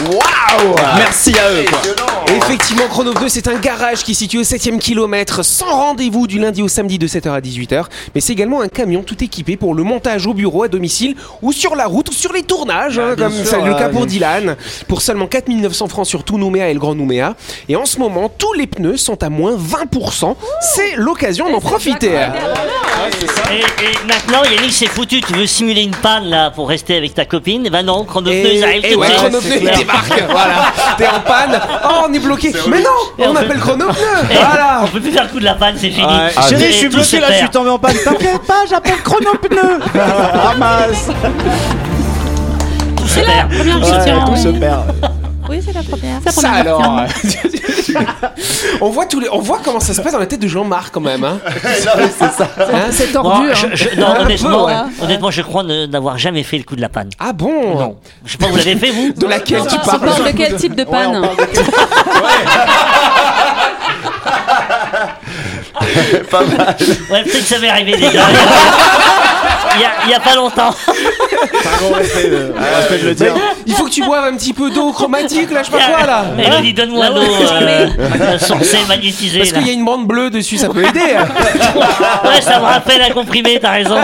Waouh 0.09 0.75
Merci 0.97 1.39
à 1.39 1.51
eux. 1.53 1.65
quoi. 1.69 1.79
Effectivement, 2.49 2.87
Chrono 2.89 3.13
2, 3.13 3.29
c'est 3.29 3.49
un 3.49 3.57
garage 3.57 4.05
qui 4.05 4.13
est 4.13 4.15
situé 4.15 4.39
au 4.39 4.43
7ème 4.43 4.79
kilomètre, 4.79 5.45
sans 5.45 5.67
rendez-vous 5.67 6.29
du 6.29 6.39
lundi 6.39 6.63
au 6.63 6.69
samedi 6.69 6.97
de 6.97 7.09
7h 7.09 7.31
à 7.31 7.41
18h. 7.41 7.87
Mais 8.15 8.21
c'est 8.21 8.33
également 8.33 8.61
un 8.61 8.69
camion 8.69 9.03
tout 9.03 9.23
équipé 9.25 9.57
pour 9.57 9.75
le 9.75 9.83
montage 9.83 10.29
au 10.29 10.33
bureau, 10.33 10.63
à 10.63 10.69
domicile, 10.69 11.17
ou 11.43 11.53
sur 11.53 11.75
la 11.75 11.87
route, 11.87 12.09
ou 12.09 12.13
sur 12.13 12.33
les 12.33 12.45
tournages, 12.45 13.01
hein, 13.01 13.17
comme 13.19 13.33
c'est 13.33 13.61
le 13.61 13.75
ah, 13.75 13.79
cas 13.79 13.89
pour 13.89 14.07
Dylan, 14.07 14.55
pour 14.87 15.03
seulement 15.03 15.27
4900 15.27 15.89
francs 15.89 16.07
sur 16.07 16.23
tout 16.23 16.39
Nouméa 16.39 16.69
et 16.69 16.75
le 16.75 16.79
Grand 16.79 16.95
Nouméa. 16.95 17.35
Et 17.69 17.75
en 17.75 17.85
ce 17.85 17.99
moment, 17.99 18.29
tous 18.29 18.53
les 18.53 18.69
pneus 18.69 18.97
sont 18.97 19.25
à 19.25 19.29
moins 19.29 19.57
20%. 19.57 20.37
C'est 20.61 20.95
l'occasion 20.95 21.51
d'en 21.51 21.61
profiter. 21.61 22.13
et, 22.13 23.59
et 23.59 24.07
maintenant, 24.07 24.45
Yannick, 24.45 24.73
c'est 24.73 24.87
foutu. 24.87 25.21
Tu 25.21 25.33
veux 25.33 25.47
simuler 25.47 25.83
une 25.83 25.97
panne 25.97 26.27
là 26.27 26.53
pour 26.53 26.69
rester 26.69 26.97
avec 26.97 27.13
ta 27.13 27.25
copine? 27.25 27.65
Eh 27.67 27.71
ben 27.71 27.83
non, 27.83 28.05
chronopneu, 28.05 28.33
Et, 28.33 28.59
ils 28.59 28.63
arrivent 28.63 28.85
et 28.85 28.93
tout 28.93 28.95
de 28.95 29.01
ouais, 29.01 29.07
suite. 29.09 29.19
chronopneu, 29.19 29.57
il 29.63 29.79
débarque, 29.79 30.23
voilà. 30.31 30.73
T'es 30.97 31.09
en 31.09 31.21
panne, 31.21 31.61
oh, 31.85 32.05
on 32.09 32.13
est 32.13 32.21
bloqué. 32.21 32.36
Mais 32.69 32.81
non, 32.81 32.91
on 33.19 33.31
on 33.31 33.37
appelle 33.37 33.59
chronopneu, 33.59 33.95
Eh, 34.31 34.35
voilà. 34.35 34.81
On 34.85 34.87
peut 34.89 35.01
plus 35.01 35.11
faire 35.13 35.25
le 35.25 35.29
coup 35.31 35.39
de 35.41 35.45
la 35.45 35.55
panne, 35.55 35.75
c'est 35.79 35.91
fini. 35.91 36.05
Ouais. 36.07 36.31
Ah, 36.37 36.49
Chérie, 36.49 36.67
je 36.67 36.77
suis 36.77 36.89
bloqué 36.89 37.21
là, 37.21 37.27
je 37.33 37.37
suis 37.39 37.49
tombé 37.51 37.71
en 37.71 37.79
panne. 37.79 37.97
T'inquiète 38.05 38.43
pas, 38.47 38.65
j'appelle 38.69 39.01
Chronopneu. 39.03 39.79
Ramasse. 39.95 41.09
Tout 42.97 43.09
se 43.09 43.21
perd. 43.21 43.49
Première 43.51 43.77
Ouais, 43.83 43.91
question. 43.97 44.25
tout 44.27 44.37
se 44.37 44.49
perd. 44.49 44.83
Oui, 45.49 45.61
c'est 45.65 45.73
la 45.73 45.83
première. 45.83 46.21
Ça 46.31 46.51
alors 46.51 46.83
on, 48.81 48.91
voit 48.91 49.07
tous 49.07 49.21
les, 49.21 49.29
on 49.31 49.39
voit 49.39 49.61
comment 49.65 49.81
ça 49.81 49.95
se 49.95 50.01
passe 50.01 50.13
dans 50.13 50.19
la 50.19 50.27
tête 50.27 50.41
de 50.41 50.49
Jean-Marc 50.49 50.93
quand 50.93 51.01
même. 51.01 51.25
Hein. 51.25 51.39
Hein 52.21 52.89
C'est 52.91 53.13
Bon, 53.13 53.23
tordu. 53.23 53.49
je- 53.55 53.67
hein. 53.67 53.71
je- 53.73 53.89
non, 54.01 54.15
peu, 54.15 54.23
honnêtement, 54.23 54.65
ouais. 54.67 54.75
honnêtement, 55.03 55.31
je 55.31 55.43
crois 55.43 55.63
n'avoir 55.63 56.19
jamais 56.19 56.43
fait 56.43 56.59
le 56.59 56.65
coup 56.65 56.77
de 56.77 56.81
la 56.81 56.89
panne. 56.89 57.09
Ah 57.19 57.33
bon? 57.33 57.79
Non. 57.79 57.97
Je 58.25 58.33
sais 58.33 58.39
pas, 58.39 58.47
vous 58.49 58.57
l'avez 58.57 58.77
fait, 58.77 58.91
vous? 58.91 59.13
De 59.13 59.27
laquelle 59.27 59.63
tu 59.67 59.75
On 59.75 59.79
parles 59.79 60.01
parle 60.01 60.25
de 60.33 60.37
quel 60.37 60.57
type 60.57 60.75
de 60.75 60.85
panne 60.85 61.23
Pas 66.31 66.41
mal. 66.45 66.77
Ouais, 67.11 67.23
peut-être 67.25 67.33
que 67.39 67.55
ça 67.55 67.59
m'est 67.59 67.69
arrivé 67.69 67.93
déjà. 67.97 68.21
Il 69.77 69.81
y 69.81 69.85
a, 69.85 69.91
il 70.07 70.11
y 70.11 70.15
a 70.15 70.21
pas 70.21 70.35
longtemps. 70.35 70.75
Respect 71.95 72.31
respect 72.59 72.99
le 73.05 73.15
dire. 73.15 73.35
Il 73.67 73.75
faut 73.75 73.85
que 73.85 73.91
tu 73.91 74.05
boives 74.05 74.25
un 74.25 74.37
petit 74.37 74.53
peu 74.53 74.71
d'eau 74.71 74.93
chromatique 74.93 75.51
là, 75.51 75.63
je 75.63 75.71
sais 75.71 75.77
pas 75.77 75.85
quoi 75.97 76.07
là. 76.07 76.25
Elodie, 76.39 76.75
donne-moi 76.75 77.09
l'eau 77.11 77.21
euh, 77.23 77.87
euh, 78.21 78.39
censée 78.39 78.79
magnétisée. 78.89 79.39
Parce 79.39 79.53
qu'il 79.53 79.67
y 79.67 79.71
a 79.71 79.73
une 79.73 79.85
bande 79.85 80.07
bleue 80.07 80.31
dessus, 80.31 80.57
ça 80.57 80.69
peut 80.69 80.85
aider. 80.85 81.15
hein. 81.19 81.27
Ouais, 82.25 82.41
ça 82.41 82.59
me 82.59 82.65
rappelle 82.65 83.03
un 83.03 83.11
comprimé, 83.11 83.59
t'as 83.61 83.73
raison. 83.73 83.97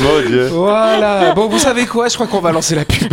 Mon 0.00 0.20
dieu. 0.28 0.48
Voilà. 0.52 1.32
Bon, 1.34 1.48
vous 1.48 1.58
savez 1.58 1.86
quoi? 1.86 2.08
Je 2.08 2.14
crois 2.14 2.26
qu'on 2.26 2.40
va 2.40 2.52
lancer 2.52 2.74
la 2.74 2.84
pub. 2.84 3.12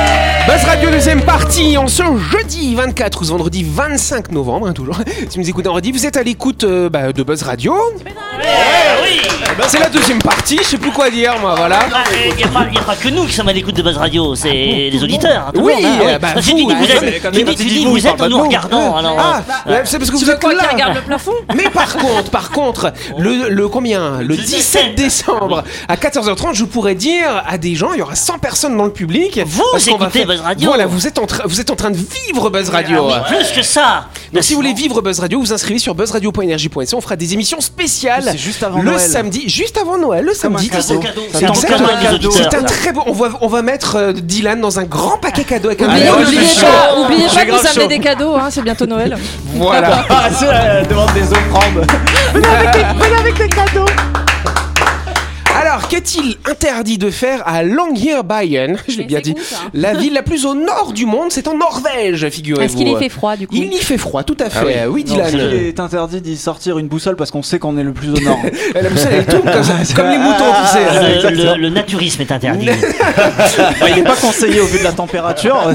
Buzz 0.47 0.63
Radio 0.65 0.89
deuxième 0.89 1.21
partie 1.21 1.77
en 1.77 1.87
ce 1.87 2.03
jeudi 2.31 2.73
24 2.75 3.21
ou 3.21 3.25
ce 3.25 3.29
vendredi 3.29 3.63
25 3.67 4.31
novembre, 4.31 4.67
hein, 4.67 4.73
toujours. 4.73 4.97
Si 5.29 5.37
vous 5.37 5.43
nous 5.43 5.49
écoutez 5.49 5.69
en 5.69 5.73
redit, 5.73 5.91
vous 5.91 6.05
êtes 6.05 6.17
à 6.17 6.23
l'écoute 6.23 6.63
euh, 6.63 6.89
bah, 6.89 7.13
de 7.13 7.23
Buzz 7.23 7.43
Radio. 7.43 7.73
oui 7.95 9.21
C'est 9.67 9.79
la 9.79 9.89
deuxième 9.89 10.21
partie, 10.21 10.57
je 10.57 10.63
sais 10.63 10.77
plus 10.77 10.91
quoi 10.91 11.09
dire 11.09 11.35
moi, 11.39 11.55
voilà. 11.55 11.79
Il 12.29 12.35
n'y 12.35 12.43
a, 12.43 12.47
pas- 12.47 12.65
y 12.73 12.77
a 12.77 12.81
pas 12.81 12.95
que 12.95 13.07
nous 13.09 13.25
qui 13.25 13.33
sommes 13.33 13.47
à 13.49 13.53
l'écoute 13.53 13.75
de 13.75 13.81
Buzz 13.83 13.97
Radio, 13.97 14.35
c'est 14.35 14.51
les 14.91 15.03
auditeurs. 15.03 15.51
tout 15.53 15.61
le 15.61 15.65
Oui, 15.67 15.73
monde, 15.75 15.85
hein, 15.85 15.99
euh, 16.07 16.19
bah, 16.19 16.27
Parce 16.33 16.45
que 16.45 16.51
vous, 16.51 16.57
dis 16.57 16.63
vous 16.75 16.83
êtes, 16.85 16.97
avez- 16.97 17.19
tu 17.31 17.43
dis- 17.43 17.55
tu 17.55 17.63
dis 17.65 17.83
que 17.83 17.89
vous 17.89 18.07
êtes 18.07 18.21
en 18.21 18.29
nous 18.29 18.41
regardant. 18.41 18.95
alors, 18.97 19.15
Ah, 19.19 19.41
euh, 19.67 19.71
ouais, 19.73 19.81
c'est 19.85 19.99
parce 19.99 20.09
que 20.11 20.15
vous 20.17 20.29
êtes 20.29 20.43
là. 20.43 21.01
plafond? 21.05 21.33
Mais 21.55 21.69
par 21.69 21.95
contre, 21.97 22.31
par 22.31 22.49
contre, 22.51 22.91
le, 23.17 23.49
le 23.49 23.67
combien? 23.69 24.21
Le 24.21 24.35
17 24.35 24.95
décembre 24.95 25.63
à 25.87 25.95
14h30, 25.95 26.55
je 26.55 26.65
pourrais 26.65 26.95
dire 26.95 27.43
à 27.47 27.57
des 27.57 27.75
gens, 27.75 27.93
il 27.93 27.99
y 27.99 28.01
aura 28.01 28.15
100 28.15 28.39
personnes 28.39 28.75
dans 28.75 28.85
le 28.85 28.91
public. 28.91 29.39
Vous 29.45 29.63
parce 29.71 29.85
qu'on 29.85 29.97
va 29.97 30.07
écoutez 30.07 30.25
Buzz 30.31 30.41
Radio. 30.41 30.67
Voilà, 30.69 30.85
vous 30.85 31.07
êtes 31.07 31.19
en 31.19 31.25
train, 31.25 31.43
vous 31.45 31.59
êtes 31.59 31.69
en 31.71 31.75
train 31.75 31.91
de 31.91 31.97
vivre 31.97 32.49
Buzz 32.49 32.69
Radio. 32.69 33.09
ah 33.13 33.25
plus 33.27 33.51
que 33.51 33.61
ça. 33.61 34.05
Donc 34.33 34.43
si 34.43 34.53
vous 34.53 34.59
voulez 34.61 34.73
vivre 34.73 35.01
Buzz 35.01 35.19
Radio, 35.19 35.39
vous 35.41 35.51
inscrivez 35.51 35.79
sur 35.79 35.93
buzzradio.energie.nc. 35.93 36.93
On 36.95 37.01
fera 37.01 37.15
des 37.17 37.33
émissions 37.33 37.59
spéciales 37.59 38.23
c'est 38.31 38.37
juste 38.37 38.63
avant 38.63 38.79
le 38.79 38.91
Noël. 38.91 38.99
samedi, 38.99 39.49
juste 39.49 39.77
avant 39.77 39.97
Noël, 39.97 40.23
le 40.23 40.31
un 40.31 40.35
samedi. 40.35 40.69
cadeau. 40.69 40.81
c'est- 40.83 40.93
un 40.95 41.51
cadeau 41.51 41.85
à 41.85 42.13
auditeurs. 42.13 42.31
C'est 42.33 42.65
très 42.65 42.91
beau. 42.93 43.01
On 43.07 43.11
va, 43.13 43.29
on 43.41 43.47
va 43.47 43.61
mettre 43.61 43.95
euh, 43.97 44.13
Dylan 44.13 44.61
dans 44.61 44.79
un 44.79 44.83
grand 44.83 45.17
paquet 45.17 45.43
cadeau 45.43 45.67
avec 45.67 45.81
un 45.81 45.89
Allez, 45.89 46.01
million 46.01 46.15
de 46.19 46.25
Oubliez 46.25 46.41
pas, 46.61 46.95
oubliez 46.99 47.27
J'ai 47.29 47.35
pas 47.35 47.45
grave 47.45 47.59
nous 47.61 47.67
amener 47.69 47.81
chaud. 47.81 47.87
des 47.89 47.99
cadeaux, 47.99 48.35
hein, 48.35 48.47
c'est 48.49 48.61
bientôt 48.61 48.85
Noël. 48.85 49.17
Voilà. 49.55 50.05
Ah, 50.09 50.29
c'est 50.37 50.45
la 50.45 50.83
demande 50.83 51.11
des 51.13 51.23
offrandes. 51.23 51.85
Alors, 55.71 55.87
qu'est-il 55.87 56.35
interdit 56.49 56.97
de 56.97 57.09
faire 57.09 57.43
à 57.47 57.63
Longyearbyen 57.63 58.75
Je 58.89 58.97
l'ai 58.97 59.05
bien 59.05 59.21
dit. 59.21 59.35
La 59.73 59.93
ville 59.93 60.11
la 60.13 60.21
plus 60.21 60.45
au 60.45 60.53
nord 60.53 60.91
du 60.93 61.05
monde, 61.05 61.27
c'est 61.29 61.47
en 61.47 61.55
Norvège, 61.57 62.27
figurez-vous. 62.29 62.65
Est-ce 62.65 62.75
qu'il 62.75 62.89
y 62.89 62.95
fait 62.97 63.07
froid 63.07 63.37
du 63.37 63.47
coup 63.47 63.55
Il 63.55 63.71
y 63.73 63.77
fait 63.77 63.97
froid, 63.97 64.23
tout 64.23 64.35
à 64.41 64.49
fait. 64.49 64.81
Ah 64.83 64.89
oui, 64.89 65.05
Non, 65.07 65.13
Dylan. 65.15 65.29
Il 65.33 65.53
est 65.67 65.79
interdit 65.79 66.19
d'y 66.19 66.35
sortir 66.35 66.77
une 66.77 66.87
boussole 66.89 67.15
parce 67.15 67.31
qu'on 67.31 67.41
sait 67.41 67.57
qu'on 67.57 67.77
est 67.77 67.83
le 67.83 67.93
plus 67.93 68.09
au 68.09 68.19
nord. 68.19 68.39
La 68.73 68.89
boussole, 68.89 69.13
elle 69.13 69.25
tourne 69.25 69.49
comme, 69.49 69.63
ça, 69.63 69.73
comme 69.95 70.09
les 70.09 70.17
moutons, 70.17 70.51
tu 70.61 70.67
sais. 70.73 71.29
Le, 71.31 71.35
le- 71.53 71.57
le 71.61 71.69
naturisme 71.69 72.21
est 72.21 72.31
interdit. 72.31 72.67
Bah, 73.79 73.89
il 73.89 73.95
n'est 73.95 74.03
pas 74.03 74.15
conseillé 74.15 74.59
au 74.59 74.65
vu 74.65 74.79
de 74.79 74.83
la 74.83 74.91
température. 74.91 75.57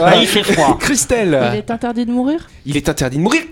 Ah, 0.00 0.14
il 0.16 0.28
fait 0.28 0.44
froid. 0.44 0.76
Christelle, 0.80 1.36
Il 1.52 1.58
est 1.58 1.70
interdit 1.72 2.06
de 2.06 2.12
mourir? 2.12 2.48
Il 2.66 2.76
est 2.76 2.88
interdit 2.88 3.16
de 3.16 3.22
mourir. 3.22 3.42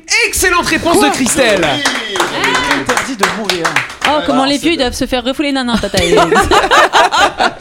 Excellente 0.45 0.67
réponse 0.67 1.01
de 1.01 1.09
Christelle. 1.09 1.65
interdit 1.65 3.17
de 3.17 3.25
mourir. 3.39 3.65
Oh, 4.07 4.21
comment 4.27 4.45
les 4.45 4.59
vieux 4.59 4.77
doivent 4.77 4.93
se 4.93 5.07
faire 5.07 5.25
refouler 5.25 5.51
nanan, 5.53 5.79
tata. 5.79 5.97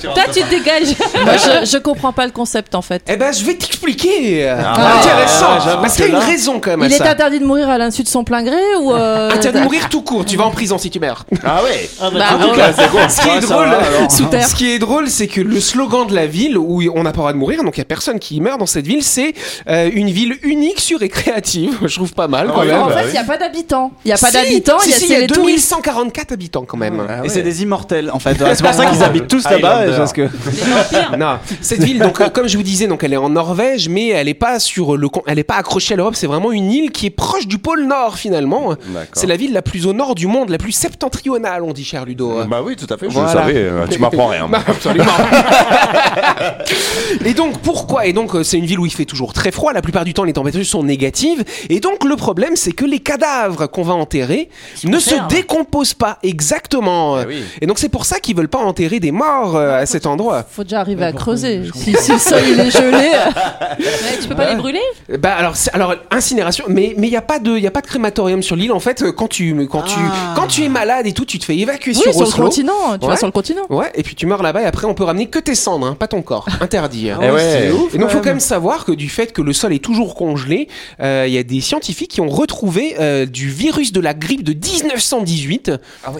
Toi, 0.01 0.23
tu 0.33 0.41
te 0.41 0.49
dégages. 0.49 0.93
Moi, 1.23 1.35
je, 1.37 1.65
je 1.71 1.77
comprends 1.77 2.11
pas 2.11 2.25
le 2.25 2.33
concept 2.33 2.75
en 2.75 2.81
fait. 2.81 3.01
Eh 3.07 3.15
ben, 3.15 3.33
je 3.33 3.45
vais 3.45 3.53
t'expliquer. 3.53 4.49
Ah, 4.49 4.97
Intéressant. 4.99 5.59
j'avoue 5.63 5.81
Parce 5.81 5.95
qu'il 5.95 6.03
y 6.03 6.07
a 6.07 6.11
une 6.11 6.15
là- 6.19 6.25
raison 6.25 6.59
quand 6.59 6.71
même 6.71 6.81
à 6.81 6.85
Il 6.87 6.91
est 6.93 6.97
ça. 6.97 7.09
interdit 7.11 7.39
de 7.39 7.45
mourir 7.45 7.69
à 7.69 7.77
l'insu 7.77 8.03
de 8.03 8.09
son 8.09 8.25
plein 8.25 8.43
gré 8.43 8.59
ou 8.81 8.93
euh, 8.93 9.29
Interdit 9.31 9.59
de 9.59 9.63
mourir 9.63 9.87
tout 9.87 10.01
court. 10.01 10.25
Tu 10.25 10.35
vas 10.35 10.43
en 10.43 10.51
prison 10.51 10.77
si 10.77 10.89
tu 10.89 10.99
meurs. 10.99 11.25
Ah 11.45 11.63
ouais 11.63 11.89
Ah, 12.01 12.09
bah, 12.11 12.19
bien. 12.53 12.73
c'est 12.75 12.89
cool. 12.89 12.99
Ce 13.09 13.21
qui 13.21 13.29
est 13.29 13.39
drôle. 13.39 13.69
Sous 14.09 14.25
terre. 14.25 14.45
ce 14.45 14.55
qui 14.55 14.71
est 14.71 14.79
drôle, 14.79 15.07
c'est 15.07 15.27
que 15.27 15.39
le 15.39 15.61
slogan 15.61 16.05
de 16.07 16.13
la 16.13 16.25
ville 16.27 16.57
où 16.57 16.81
on 16.93 17.03
n'a 17.03 17.11
pas 17.11 17.17
le 17.17 17.21
droit 17.21 17.33
de 17.33 17.37
mourir, 17.37 17.63
donc 17.63 17.77
il 17.77 17.79
y 17.79 17.81
a 17.81 17.85
personne 17.85 18.19
qui 18.19 18.41
meurt 18.41 18.59
dans 18.59 18.65
cette 18.65 18.85
ville, 18.85 19.03
c'est 19.03 19.33
euh, 19.69 19.89
une 19.93 20.09
ville 20.09 20.37
unique, 20.43 20.81
sûre 20.81 21.01
et 21.03 21.09
créative. 21.09 21.77
Je 21.87 21.95
trouve 21.95 22.11
pas 22.13 22.27
mal 22.27 22.51
quand 22.53 22.63
même. 22.73 22.83
En 22.83 22.87
bah 22.87 22.93
fait, 22.97 23.03
oui. 23.03 23.09
il 23.09 23.13
n'y 23.13 23.17
a 23.19 23.23
pas 23.23 23.37
d'habitants. 23.37 23.91
Il 24.05 24.07
n'y 24.09 24.13
a 24.13 24.17
pas 24.17 24.27
Si, 24.27 24.33
d'habitants, 24.33 24.79
si, 24.79 24.89
il 24.89 24.91
y 24.91 24.93
a, 24.93 24.97
si, 24.97 25.01
c'est 25.01 25.07
il 25.07 25.11
y 25.13 25.15
a 25.15 25.19
les 25.21 25.27
touristes. 25.27 25.69
2144 25.71 26.31
habitants 26.33 26.65
quand 26.65 26.77
même. 26.77 27.01
Ah 27.07 27.17
Et 27.19 27.21
ouais. 27.21 27.29
c'est 27.29 27.41
des 27.43 27.61
immortels 27.63 28.09
en 28.11 28.19
fait. 28.19 28.37
C'est 28.55 28.63
pour 28.63 28.73
ça 28.73 28.85
qu'ils 28.85 29.03
habitent 29.03 29.27
tous 29.27 29.43
là-bas. 29.49 29.77
Highlander. 29.81 29.97
Parce 29.97 30.13
que... 30.13 30.27
Non, 31.17 31.37
cette 31.61 31.83
ville, 31.83 31.99
donc 31.99 32.19
euh, 32.21 32.29
comme 32.29 32.47
je 32.47 32.57
vous 32.57 32.63
disais, 32.63 32.87
donc 32.87 33.03
elle 33.03 33.13
est 33.13 33.17
en 33.17 33.29
Norvège, 33.29 33.89
mais 33.89 34.09
elle 34.09 34.27
est 34.27 34.33
pas 34.33 34.59
sur 34.59 34.97
le, 34.97 35.09
con- 35.09 35.23
elle 35.27 35.39
est 35.39 35.43
pas 35.43 35.55
accrochée 35.55 35.93
à 35.93 35.97
l'Europe. 35.97 36.15
C'est 36.15 36.27
vraiment 36.27 36.51
une 36.51 36.71
île 36.71 36.91
qui 36.91 37.05
est 37.07 37.09
proche 37.11 37.47
du 37.47 37.57
pôle 37.57 37.85
Nord 37.85 38.17
finalement. 38.17 38.69
D'accord. 38.69 39.07
C'est 39.13 39.27
la 39.27 39.35
ville 39.37 39.53
la 39.53 39.61
plus 39.61 39.85
au 39.87 39.93
nord 39.93 40.15
du 40.15 40.27
monde, 40.27 40.49
la 40.49 40.57
plus 40.57 40.71
septentrionale, 40.71 41.63
on 41.63 41.71
dit, 41.73 41.83
cher 41.85 42.05
Ludo. 42.05 42.43
Bah 42.47 42.61
oui, 42.63 42.75
tout 42.75 42.91
à 42.93 42.97
fait, 42.97 43.07
je 43.09 43.13
Voilà. 43.13 43.31
le 43.33 43.37
savais. 43.39 43.53
euh, 43.55 43.87
Tu 43.89 43.99
m'apprends 43.99 44.27
rien. 44.27 44.47
Bah, 44.49 44.59
absolument. 44.67 45.05
et 47.25 47.33
donc 47.33 47.57
pourquoi? 47.59 48.05
Et 48.05 48.13
donc 48.13 48.35
euh, 48.35 48.43
c'est 48.43 48.57
une 48.57 48.65
ville 48.65 48.79
où 48.79 48.85
il 48.85 48.91
fait 48.93 49.05
toujours 49.05 49.33
très 49.33 49.51
froid. 49.51 49.73
La 49.73 49.81
plupart 49.81 50.05
du 50.05 50.13
temps, 50.13 50.23
les 50.23 50.33
températures 50.33 50.65
sont 50.65 50.83
négatives. 50.83 51.43
Et 51.69 51.79
donc 51.79 52.03
le 52.03 52.15
problème, 52.15 52.52
c'est 52.55 52.71
que 52.71 52.85
les 52.85 52.99
cadavres 52.99 53.67
qu'on 53.67 53.83
va 53.83 53.93
enterrer 53.93 54.49
ne 54.83 54.99
se 54.99 55.15
décomposent 55.29 55.93
pas 55.93 56.19
exactement. 56.23 57.19
Eh 57.21 57.25
oui. 57.25 57.43
Et 57.61 57.65
donc 57.65 57.79
c'est 57.79 57.89
pour 57.89 58.05
ça 58.05 58.19
qu'ils 58.19 58.35
veulent 58.35 58.47
pas 58.47 58.59
enterrer 58.59 58.99
des 58.99 59.11
morts 59.11 59.55
euh, 59.55 59.81
à 59.81 59.85
cet 59.85 60.05
endroit. 60.05 60.43
Faut 60.49 60.63
déjà 60.63 60.79
arriver 60.81 61.05
à 61.05 61.11
creuser. 61.13 61.61
Si, 61.75 61.93
si 61.95 62.11
le 62.11 62.17
sol 62.17 62.41
il 62.47 62.59
est 62.59 62.71
gelé. 62.71 63.11
Ouais, 63.79 64.17
tu 64.21 64.27
peux 64.27 64.35
pas 64.35 64.49
les 64.51 64.55
brûler? 64.55 64.81
Bah 65.19 65.33
alors, 65.35 65.53
alors 65.73 65.95
incinération, 66.11 66.65
mais 66.67 66.93
mais 66.97 67.07
il 67.07 67.13
y 67.13 67.17
a 67.17 67.21
pas 67.21 67.39
de 67.39 67.57
il 67.57 67.63
y 67.63 67.67
a 67.67 67.71
pas 67.71 67.81
de 67.81 67.87
crématorium 67.87 68.43
sur 68.43 68.55
l'île 68.55 68.71
en 68.71 68.79
fait. 68.79 69.01
euh, 69.01 69.11
Quand 69.11 69.27
tu 69.27 69.67
quand 69.67 69.81
tu 69.81 69.95
Ah. 69.99 70.33
quand 70.35 70.47
tu 70.47 70.63
es 70.63 70.69
malade 70.69 71.07
et 71.07 71.13
tout, 71.13 71.25
tu 71.25 71.39
te 71.39 71.45
fais 71.45 71.57
évacuer 71.57 71.91
Oui, 71.95 72.01
sur 72.01 72.13
sur 72.13 72.37
le 72.37 72.43
continent. 72.45 72.73
Tu 72.99 73.05
Ouais. 73.05 73.11
vas 73.11 73.17
sur 73.17 73.25
le 73.27 73.31
continent. 73.31 73.63
Ouais, 73.69 73.91
et 73.95 74.03
puis 74.03 74.15
tu 74.15 74.25
meurs 74.27 74.43
là-bas 74.43 74.61
et 74.61 74.65
après 74.65 74.85
on 74.85 74.93
peut 74.93 75.03
ramener 75.03 75.25
que 75.27 75.39
tes 75.39 75.55
cendres, 75.55 75.87
hein, 75.87 75.95
pas 75.97 76.07
ton 76.07 76.21
corps, 76.21 76.45
interdit. 76.61 77.09
hein. 77.09 77.19
Eh 77.23 77.31
ouais. 77.31 77.39
c'est 77.41 77.71
ouf. 77.71 77.95
Et 77.95 77.97
donc, 77.97 78.09
il 78.09 78.13
faut 78.13 78.19
quand 78.19 78.25
même. 78.25 78.39
savoir 78.39 78.85
que 78.85 78.91
du 78.91 79.09
fait 79.09 79.31
que 79.31 79.41
le 79.41 79.53
sol 79.53 79.73
est 79.73 79.83
toujours 79.83 80.15
congelé, 80.15 80.67
euh, 80.99 81.23
il 81.27 81.33
y 81.33 81.37
a 81.37 81.43
des 81.43 81.61
scientifiques 81.61 82.11
qui 82.11 82.21
ont 82.21 82.27
retrouvé 82.43 82.95
euh, 82.99 83.25
du 83.25 83.49
virus 83.49 83.91
de 83.93 83.99
la 84.01 84.13
grippe 84.13 84.43
de 84.43 84.53
1918, 84.53 85.71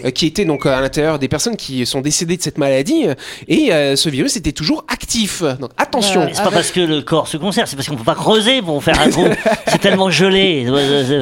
euh, 0.04 0.10
qui 0.10 0.26
était 0.26 0.44
donc 0.46 0.64
à 0.66 0.80
l'intérieur 0.80 1.18
des 1.18 1.28
personnes 1.28 1.56
qui 1.56 1.84
sont 1.86 2.00
décédées 2.00 2.36
de 2.38 2.42
cette 2.42 2.56
maladie, 2.58 3.04
et 3.46 3.72
euh, 3.72 3.94
ce 3.96 4.08
virus 4.08 4.36
était 4.36 4.52
toujours 4.52 4.84
actif. 4.88 5.42
Donc 5.60 5.70
attention. 5.76 6.22
Ouais. 6.22 6.30
C'est 6.32 6.42
pas 6.42 6.50
parce 6.50 6.70
que 6.70 6.80
le 6.80 7.02
corps 7.02 7.28
se 7.28 7.36
conserve, 7.36 7.68
c'est 7.68 7.76
parce 7.76 7.88
qu'on 7.88 7.96
peut 7.96 8.04
pas 8.04 8.14
creuser 8.14 8.62
pour 8.62 8.82
faire 8.82 8.98
un 9.00 9.10
trou. 9.10 9.26
c'est 9.68 9.80
tellement 9.80 10.10
gelé. 10.10 10.66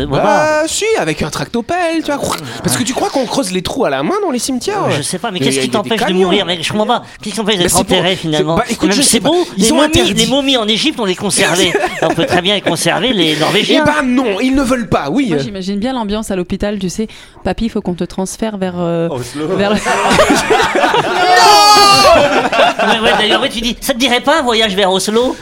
Bah, 0.08 0.62
si, 0.66 0.84
avec 0.98 1.22
un 1.22 1.30
tractopelle, 1.30 2.02
tu 2.04 2.12
vois. 2.12 2.20
Parce 2.62 2.76
que 2.76 2.84
tu 2.84 2.94
crois 2.94 3.10
qu'on 3.10 3.26
creuse 3.26 3.50
les 3.52 3.62
trous 3.62 3.84
à 3.84 3.90
la 3.90 4.02
main 4.02 4.14
dans 4.22 4.30
les 4.30 4.38
cimetières 4.38 4.90
Je 4.96 5.02
sais 5.02 5.18
pas, 5.18 5.30
mais 5.30 5.40
qu'est-ce 5.40 5.60
qui 5.60 5.68
t'empêche 5.70 6.04
de 6.04 6.12
mourir 6.12 6.46
Mais 6.46 6.62
je 6.62 6.70
comprends 6.70 6.86
pas. 6.86 7.02
Qu'est-ce 7.20 7.34
qui 7.34 7.40
t'empêche 7.40 7.56
Bah, 7.56 7.62
d'être 7.64 7.76
enterré 7.76 8.16
finalement 8.16 8.56
c'est- 8.56 8.62
bah, 8.62 8.70
écoute, 8.70 8.92
c'est 8.94 9.02
sais 9.02 9.20
pas. 9.20 9.28
beau. 9.30 9.44
Ils 9.56 9.64
Les 9.64 9.72
ont 9.72 9.76
momies, 9.76 10.14
les 10.14 10.26
momies 10.26 10.56
en 10.56 10.68
Égypte, 10.68 10.98
on 11.00 11.04
les 11.04 11.16
conservait. 11.16 11.72
on 12.02 12.08
peut 12.14 12.26
très 12.26 12.40
bien 12.42 12.54
les 12.54 12.60
conserver, 12.60 13.12
les 13.12 13.32
Eh 13.32 13.40
Norvégiens. 13.40 13.84
ben 13.84 14.02
non, 14.06 14.40
ils 14.40 14.54
ne 14.54 14.62
veulent 14.62 14.88
pas, 14.92 15.10
oui. 15.10 15.28
Moi, 15.30 15.38
j'imagine 15.38 15.78
bien 15.78 15.92
l'ambiance 15.92 16.30
à 16.30 16.36
l'hôpital, 16.36 16.78
tu 16.78 16.88
sais. 16.88 17.08
Papy, 17.44 17.64
il 17.66 17.70
faut 17.70 17.80
qu'on 17.80 17.94
te 17.94 18.04
transfère 18.04 18.56
vers. 18.58 18.74
euh, 18.78 19.08
vers... 19.56 19.72
Ouais, 22.82 22.98
ouais, 23.00 23.12
D'ailleurs, 23.18 23.40
ouais, 23.40 23.48
tu 23.48 23.60
dis, 23.60 23.76
ça 23.80 23.92
te 23.94 23.98
dirait 23.98 24.20
pas 24.20 24.40
un 24.40 24.42
voyage 24.42 24.74
vers 24.74 24.90
Oslo? 24.90 25.36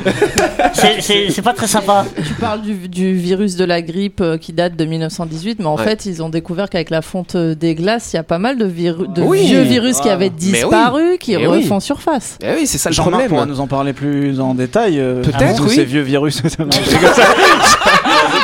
C'est- 0.75 1.01
C'est 1.01 1.31
c'est 1.31 1.43
pas 1.43 1.53
très 1.55 1.67
sympa. 1.67 2.05
Tu 2.27 2.35
parles 2.35 2.61
du, 2.61 2.75
du 2.89 3.15
virus 3.15 3.57
de 3.57 3.65
la 3.65 3.81
grippe 3.83 4.21
euh, 4.21 4.37
qui 4.39 4.53
date 4.53 4.77
de 4.77 4.85
1918, 4.85 5.59
mais 5.59 5.67
en 5.67 5.77
Ouais. 5.77 5.85
fait, 5.85 6.05
ils 6.07 6.23
ont 6.23 6.29
découvert 6.29 6.69
qu'avec 6.69 6.91
la 6.91 7.03
fonte 7.03 7.35
euh, 7.35 7.55
des 7.55 7.75
glaces, 7.75 8.13
il 8.13 8.17
y 8.17 8.19
a 8.19 8.23
pas 8.23 8.39
mal 8.39 8.59
de, 8.59 8.67
viru- 8.67 9.11
de 9.13 9.23
Oui. 9.23 9.47
vieux 9.47 9.63
virus 9.63 10.01
qui 10.01 10.09
Ah. 10.11 10.15
avaient 10.15 10.31
disparu, 10.31 11.17
qui 11.19 11.33
Eh 11.33 11.39
oui. 11.39 11.47
refont 11.47 11.81
surface. 11.81 12.39
Eh 12.43 12.53
oui, 12.59 12.67
c'est 12.67 12.79
ça 12.79 12.91
le 12.91 12.95
Jean-Marc 12.95 13.13
problème. 13.25 13.31
pourra 13.31 13.47
nous 13.47 13.61
en 13.61 13.67
parler 13.67 13.93
plus 13.95 14.39
en 14.41 14.55
détail. 14.55 15.01
euh, 15.01 15.23
Peut-être, 15.23 15.65
oui. 15.67 15.75
Ces 15.75 15.85
vieux 15.85 16.03
virus. 16.03 16.43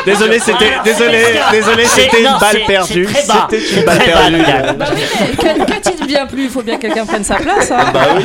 désolé, 0.06 0.38
c'est- 0.38 0.52
désolé, 1.52 1.84
c'est- 1.84 2.00
c'était 2.02 2.20
une 2.22 2.38
balle 2.40 2.60
perdue. 2.66 3.08
C'était 3.08 3.76
une 3.78 3.84
balle 3.84 3.98
perdue. 3.98 4.36
Bah 4.78 4.86
oui, 4.94 5.00
mais 5.20 5.36
quand, 5.36 5.66
quand 5.66 5.92
il 5.96 6.02
ne 6.02 6.06
vient 6.08 6.26
plus, 6.26 6.44
il 6.44 6.50
faut 6.50 6.62
bien 6.62 6.76
que 6.76 6.82
quelqu'un 6.82 7.04
prenne 7.06 7.24
sa 7.24 7.34
place. 7.36 7.70
hein. 7.70 7.84
Bah 7.92 8.06
oui. 8.16 8.22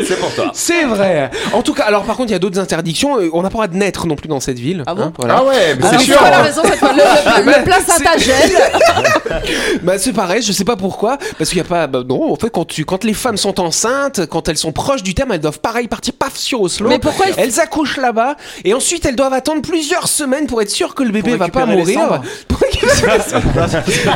c'est 0.06 0.18
pour 0.18 0.34
toi. 0.34 0.50
C'est 0.54 0.84
vrai. 0.84 1.30
En 1.52 1.62
tout 1.62 1.74
cas, 1.74 1.84
alors 1.84 2.02
par 2.04 2.16
contre, 2.16 2.30
il 2.30 2.32
y 2.32 2.36
a 2.36 2.38
d'autres 2.38 2.58
interdictions. 2.58 3.18
Euh, 3.20 3.28
On 3.32 3.42
n'a 3.42 3.48
pas 3.48 3.48
le 3.48 3.52
droit 3.52 3.66
de 3.68 3.76
naître 3.76 4.06
non 4.06 4.16
plus 4.16 4.28
dans 4.28 4.40
cette 4.40 4.58
ville. 4.58 4.82
Ah 4.86 4.94
bon 4.94 5.02
hein, 5.04 5.12
voilà. 5.18 5.36
Ah 5.38 5.44
ouais, 5.44 5.76
mais 5.78 5.86
Alors, 5.86 6.00
c'est 6.00 6.06
sûr. 6.06 6.18
pas 6.18 6.30
la 6.30 6.38
raison 6.42 6.62
cette 6.64 6.78
fois. 6.78 6.92
Le, 6.92 7.42
le, 7.44 7.52
le, 7.66 7.72
Saint-Agel. 7.86 8.50
Bah 9.82 9.98
c'est 9.98 10.12
pareil, 10.12 10.42
je 10.42 10.52
sais 10.52 10.64
pas 10.64 10.76
pourquoi, 10.76 11.16
parce 11.38 11.50
qu'il 11.50 11.58
y 11.58 11.62
a 11.62 11.64
pas. 11.64 11.86
Bah, 11.86 12.00
non, 12.06 12.32
en 12.32 12.36
fait, 12.36 12.50
quand 12.50 12.64
tu, 12.66 12.84
quand 12.84 13.04
les 13.04 13.14
femmes 13.14 13.36
sont 13.36 13.60
enceintes, 13.60 14.26
quand 14.26 14.48
elles 14.48 14.56
sont 14.58 14.72
proches 14.72 15.02
du 15.02 15.14
terme, 15.14 15.32
elles 15.32 15.40
doivent 15.40 15.60
pareil 15.60 15.88
partir 15.88 16.14
paf 16.18 16.36
sur 16.36 16.60
Oslo. 16.60 16.88
Mais 16.88 16.98
pourquoi 16.98 17.26
Elles 17.36 17.60
accouchent 17.60 17.96
là-bas 17.96 18.36
et 18.64 18.74
ensuite 18.74 19.04
elles 19.06 19.16
doivent 19.16 19.32
attendre 19.32 19.62
plusieurs 19.62 20.08
semaines 20.08 20.46
pour 20.46 20.60
être 20.62 20.69
sûres 20.70 20.94
que 20.94 21.02
le 21.02 21.10
bébé 21.10 21.36
va 21.36 21.48
pas 21.48 21.66
mourir. 21.66 22.22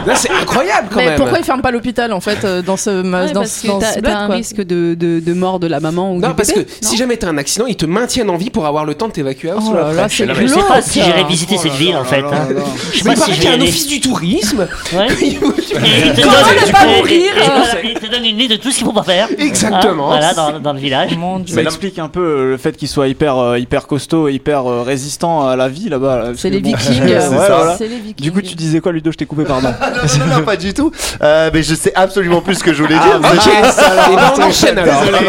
Là, 0.07 0.15
c'est 0.17 0.31
incroyable 0.31 0.89
quand 0.91 0.99
Mais 0.99 1.07
même. 1.07 1.17
pourquoi 1.17 1.39
ils 1.39 1.45
ferment 1.45 1.63
pas 1.63 1.71
l'hôpital 1.71 2.13
en 2.13 2.21
fait 2.21 2.45
euh, 2.45 2.63
dans 2.63 2.77
ce 2.77 2.91
Ouais, 3.05 3.33
dans, 3.33 3.41
parce 3.41 3.53
ce- 3.53 3.63
que 3.63 3.67
dans 3.69 3.79
t'as 3.79 3.89
ce 3.91 3.95
t'as 3.97 4.01
bled, 4.01 4.15
un 4.15 4.27
quoi. 4.27 4.35
risque 4.37 4.57
de, 4.57 4.95
de, 4.95 5.21
de 5.21 5.33
mort 5.35 5.59
de 5.61 5.67
la 5.67 5.81
maman 5.81 6.13
ou 6.15 6.19
Non, 6.21 6.29
du 6.29 6.35
parce 6.35 6.53
que 6.53 6.61
si 6.81 6.97
jamais 6.97 7.17
t'as 7.17 7.29
un 7.29 7.39
accident, 7.39 7.67
ils 7.67 7.77
te 7.77 7.87
maintiennent 7.87 8.31
en 8.31 8.37
vie 8.37 8.51
pour 8.51 8.67
avoir 8.67 8.85
le 8.85 8.95
temps 8.95 9.09
de 9.09 9.13
t'évacuer. 9.13 9.51
Oh 9.55 9.75
là 9.75 10.07
c'est 10.09 10.27
Je 10.35 10.47
sais 10.47 10.61
pas 10.69 10.83
si 10.83 11.03
j'irai 11.03 11.25
visiter 11.25 11.57
cette 11.59 11.73
ville 11.75 11.97
en 11.97 12.05
fait. 12.05 12.21
hein. 12.21 12.49
Je 12.93 12.99
sais 12.99 13.05
pas 13.05 13.15
si 13.17 13.21
paraît 13.21 13.33
je 13.35 13.41
qu'il 13.41 13.51
y 13.51 13.53
a 13.53 13.57
vais 13.57 13.63
un 13.63 13.67
office 13.67 13.87
du 13.87 14.01
tourisme. 14.01 14.67
Ouais. 14.95 15.07
Il- 15.21 15.35
Et 15.75 16.07
il 16.07 16.13
te 16.13 16.21
Comment 16.21 16.33
donne- 16.35 16.67
ne 16.69 16.73
pas 16.73 16.85
et- 16.87 16.97
mourir, 16.99 17.15
et- 17.15 17.25
et 17.25 17.31
euh, 17.43 17.45
voilà, 17.47 17.83
il 17.83 17.95
te 17.95 18.07
donne 18.07 18.25
une 18.25 18.37
liste 18.39 18.53
de 18.53 18.57
tout 18.57 18.71
ce 18.71 18.77
qu'il 18.79 18.87
faut 18.87 18.93
pas 18.93 19.03
faire. 19.03 19.29
Exactement. 19.39 20.13
Hein, 20.13 20.19
voilà, 20.19 20.35
dans, 20.35 20.61
dans 20.61 20.73
le 20.73 20.79
village. 20.79 21.17
Mon 21.17 21.41
Dieu. 21.41 21.55
Ça 21.55 21.63
explique 21.63 21.99
un 21.99 22.09
peu 22.09 22.21
euh, 22.21 22.51
le 22.53 22.57
fait 22.59 22.77
qu'il 22.77 22.87
soit 22.89 23.09
hyper, 23.09 23.37
euh, 23.39 23.59
hyper 23.59 23.87
costaud, 23.89 24.29
hyper 24.29 24.65
résistant 24.65 25.47
à 25.49 25.57
la 25.57 25.69
vie 25.69 25.89
là-bas. 25.89 26.17
là, 26.19 26.31
C'est 26.37 26.51
les 26.51 26.61
bon, 26.61 26.69
Vikings. 26.77 27.03
ouais, 27.05 27.19
voilà. 27.31 27.75
C'est 27.77 27.89
les 27.89 27.97
Vikings. 27.99 28.15
Du 28.25 28.31
coup, 28.33 28.41
tu 28.41 28.54
disais 28.57 28.81
quoi, 28.81 28.93
Ludo 28.93 29.13
Je 29.13 29.17
t'ai 29.17 29.27
coupé, 29.27 29.45
pardon. 29.45 29.73
Non, 29.81 30.27
non, 30.27 30.37
non, 30.39 30.45
pas 30.45 30.57
du 30.57 30.75
tout. 30.75 30.91
Euh, 31.23 31.51
mais 31.53 31.63
je 31.63 31.75
sais 31.75 31.93
absolument 31.95 32.41
plus 32.41 32.57
ce 32.57 32.65
que 32.65 32.73
je 32.75 32.83
voulais 32.83 32.97
Ah, 33.01 33.19
dire. 33.19 33.31
Ok, 33.33 33.47
et 33.47 34.17
ben 34.17 34.33
on 34.39 34.43
enchaîne 34.43 34.79
alors. 34.79 35.03
Désolé. 35.03 35.29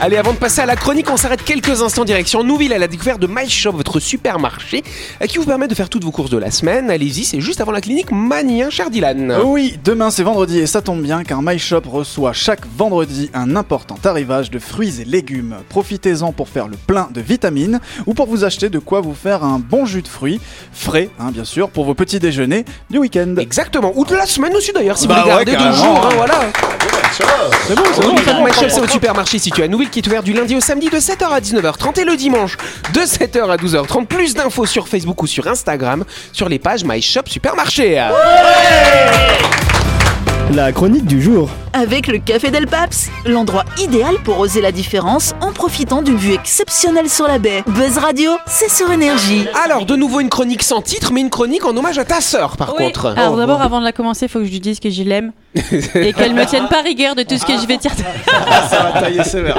Allez, 0.00 0.16
avant 0.16 0.32
de 0.32 0.38
passer 0.38 0.60
à 0.60 0.66
la 0.66 0.76
chronique, 0.76 1.08
on 1.10 1.16
s'arrête 1.16 1.44
quelques 1.44 1.82
instants 1.82 2.04
direction 2.04 2.42
Nouville 2.42 2.72
à 2.72 2.78
la 2.78 2.88
découverte 2.88 3.20
de 3.20 3.26
My 3.28 3.48
Shop, 3.48 3.72
votre 3.72 4.00
supermarché, 4.00 4.82
euh, 5.20 5.26
qui 5.26 5.38
vous 5.38 5.44
permet 5.44 5.68
de 5.68 5.74
faire 5.74 5.88
toutes 5.88 6.04
vos 6.04 6.10
courses 6.10 6.30
de 6.30 6.38
la 6.38 6.50
semaine. 6.50 6.90
Allez-y, 6.90 7.24
c'est 7.24 7.40
juste 7.40 7.60
avant 7.60 7.72
la 7.72 7.80
clinique 7.80 8.10
Mania, 8.10 8.70
cher 8.70 8.90
Dylan. 8.90 9.38
Oui, 9.44 9.78
demain 9.84 10.10
c'est 10.10 10.22
vendredi 10.22 10.58
et 10.58 10.66
ça 10.66 10.82
tombe 10.82 11.02
bien 11.02 11.22
car 11.24 11.42
My 11.42 11.58
Shop 11.58 11.82
reçoit 11.86 12.32
chaque 12.32 12.62
vendredi 12.76 13.30
un 13.34 13.54
important 13.56 13.96
arrivage 14.04 14.50
de 14.50 14.58
fruits 14.58 15.00
et 15.00 15.04
légumes. 15.04 15.56
Profitez-en 15.68 16.32
pour 16.32 16.48
faire 16.48 16.66
le 16.68 16.76
plein 16.76 17.08
de 17.12 17.20
vitamines 17.20 17.80
ou 18.06 18.14
pour 18.14 18.26
vous 18.26 18.44
acheter 18.44 18.68
de 18.68 18.78
quoi 18.78 19.00
vous 19.00 19.14
faire 19.14 19.44
un 19.44 19.58
bon 19.58 19.86
jus 19.86 20.02
de 20.02 20.08
fruits, 20.08 20.40
frais 20.72 21.08
hein, 21.20 21.30
bien 21.30 21.44
sûr, 21.44 21.68
pour 21.70 21.84
vos 21.84 21.94
petits 21.94 22.18
déjeuners 22.18 22.64
du 22.90 22.98
week-end. 22.98 23.34
Exactement, 23.38 23.92
ou 23.94 24.04
de 24.04 24.14
la 24.14 24.26
semaine 24.26 24.54
aussi 24.56 24.72
d'ailleurs, 24.72 24.98
si 24.98 25.06
Bah 25.06 25.20
vous 25.22 25.28
ouais, 25.28 25.34
regardez 25.34 25.52
deux 25.52 25.58
carrément, 25.58 25.76
jours, 25.84 26.06
hein. 26.06 26.14
voilà. 26.16 26.40
C'est 27.12 27.74
bon, 27.76 27.82
c'est 27.94 28.02
bon. 28.02 28.44
My 28.44 28.52
Shop, 28.54 28.66
c'est 28.70 28.80
votre 28.80 28.92
supermarché 28.92 29.38
situé 29.38 29.51
situé 29.52 29.64
à 29.64 29.68
Nouville 29.68 29.90
qui 29.90 29.98
est 29.98 30.06
ouvert 30.06 30.22
du 30.22 30.32
lundi 30.32 30.56
au 30.56 30.60
samedi 30.60 30.88
de 30.88 30.96
7h 30.96 31.28
à 31.28 31.38
19h30 31.38 32.00
et 32.00 32.04
le 32.04 32.16
dimanche 32.16 32.56
de 32.94 33.00
7h 33.00 33.50
à 33.50 33.56
12h30. 33.56 34.06
Plus 34.06 34.32
d'infos 34.32 34.64
sur 34.64 34.88
Facebook 34.88 35.22
ou 35.22 35.26
sur 35.26 35.46
Instagram 35.46 36.06
sur 36.32 36.48
les 36.48 36.58
pages 36.58 36.84
My 36.84 37.02
Shop 37.02 37.24
Supermarché. 37.26 38.02
La 40.50 40.70
chronique 40.72 41.06
du 41.06 41.22
jour. 41.22 41.48
Avec 41.72 42.06
le 42.08 42.18
Café 42.18 42.50
Del 42.50 42.66
Paps, 42.66 43.08
l'endroit 43.24 43.64
idéal 43.78 44.16
pour 44.22 44.38
oser 44.38 44.60
la 44.60 44.70
différence 44.70 45.32
en 45.40 45.50
profitant 45.52 46.02
d'une 46.02 46.16
vue 46.18 46.34
exceptionnelle 46.34 47.08
sur 47.08 47.26
la 47.26 47.38
baie. 47.38 47.62
Buzz 47.66 47.96
Radio, 47.96 48.32
c'est 48.46 48.70
sur 48.70 48.90
énergie. 48.92 49.46
Alors, 49.64 49.86
de 49.86 49.96
nouveau 49.96 50.20
une 50.20 50.28
chronique 50.28 50.62
sans 50.62 50.82
titre, 50.82 51.10
mais 51.12 51.22
une 51.22 51.30
chronique 51.30 51.64
en 51.64 51.74
hommage 51.74 51.98
à 51.98 52.04
ta 52.04 52.20
sœur 52.20 52.58
par 52.58 52.74
Oui. 52.76 52.84
contre. 52.84 53.14
Alors 53.16 53.36
d'abord, 53.36 53.62
avant 53.62 53.80
de 53.80 53.84
la 53.84 53.92
commencer, 53.92 54.26
il 54.26 54.28
faut 54.28 54.40
que 54.40 54.44
je 54.44 54.50
lui 54.50 54.60
dise 54.60 54.78
que 54.80 54.90
je 54.90 55.02
l'aime 55.02 55.32
et 55.94 56.12
qu'elle 56.12 56.34
me 56.34 56.44
tienne 56.44 56.68
pas 56.68 56.82
rigueur 56.82 57.14
de 57.14 57.22
tout 57.22 57.38
ce 57.38 57.46
que 57.46 57.54
je 57.58 57.66
vais 57.66 57.78
dire. 57.78 57.92
Ça 58.68 58.82
va 58.92 59.00
tailler 59.00 59.24
sévère. 59.24 59.58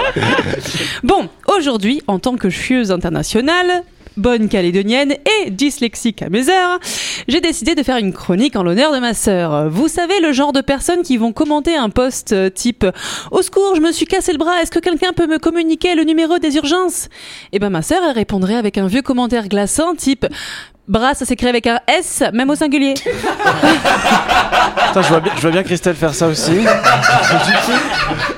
Bon, 1.03 1.27
aujourd'hui, 1.47 2.03
en 2.07 2.19
tant 2.19 2.35
que 2.35 2.49
chieuse 2.51 2.91
internationale, 2.91 3.83
bonne 4.17 4.49
calédonienne 4.49 5.13
et 5.43 5.49
dyslexique 5.49 6.21
à 6.21 6.29
mes 6.29 6.49
heures, 6.49 6.79
j'ai 7.27 7.41
décidé 7.41 7.75
de 7.75 7.83
faire 7.83 7.97
une 7.97 8.13
chronique 8.13 8.55
en 8.55 8.63
l'honneur 8.63 8.93
de 8.93 8.99
ma 8.99 9.13
sœur. 9.13 9.69
Vous 9.69 9.87
savez, 9.87 10.19
le 10.19 10.31
genre 10.31 10.53
de 10.53 10.61
personnes 10.61 11.03
qui 11.03 11.17
vont 11.17 11.31
commenter 11.31 11.75
un 11.75 11.89
post 11.89 12.33
euh, 12.33 12.49
type 12.49 12.85
Au 13.31 13.41
secours, 13.41 13.75
je 13.75 13.81
me 13.81 13.91
suis 13.91 14.05
cassé 14.05 14.31
le 14.31 14.37
bras, 14.37 14.61
est-ce 14.61 14.71
que 14.71 14.79
quelqu'un 14.79 15.13
peut 15.13 15.27
me 15.27 15.39
communiquer 15.39 15.95
le 15.95 16.03
numéro 16.03 16.37
des 16.39 16.55
urgences? 16.55 17.09
Eh 17.51 17.59
ben, 17.59 17.69
ma 17.69 17.81
sœur, 17.81 18.01
elle 18.03 18.15
répondrait 18.15 18.55
avec 18.55 18.77
un 18.77 18.87
vieux 18.87 19.01
commentaire 19.01 19.47
glaçant 19.47 19.95
type 19.95 20.25
Bras, 20.85 21.13
ça 21.13 21.23
s'écrit 21.23 21.47
avec 21.47 21.65
un 21.65 21.79
S, 21.87 22.23
même 22.33 22.49
au 22.49 22.55
singulier. 22.55 22.95
Putain, 22.95 23.13
je 25.01 25.07
vois 25.07 25.21
bien, 25.21 25.31
je 25.37 25.41
vois 25.41 25.51
bien 25.51 25.63
Christelle 25.63 25.95
faire 25.95 26.13
ça 26.13 26.27
aussi. 26.27 26.51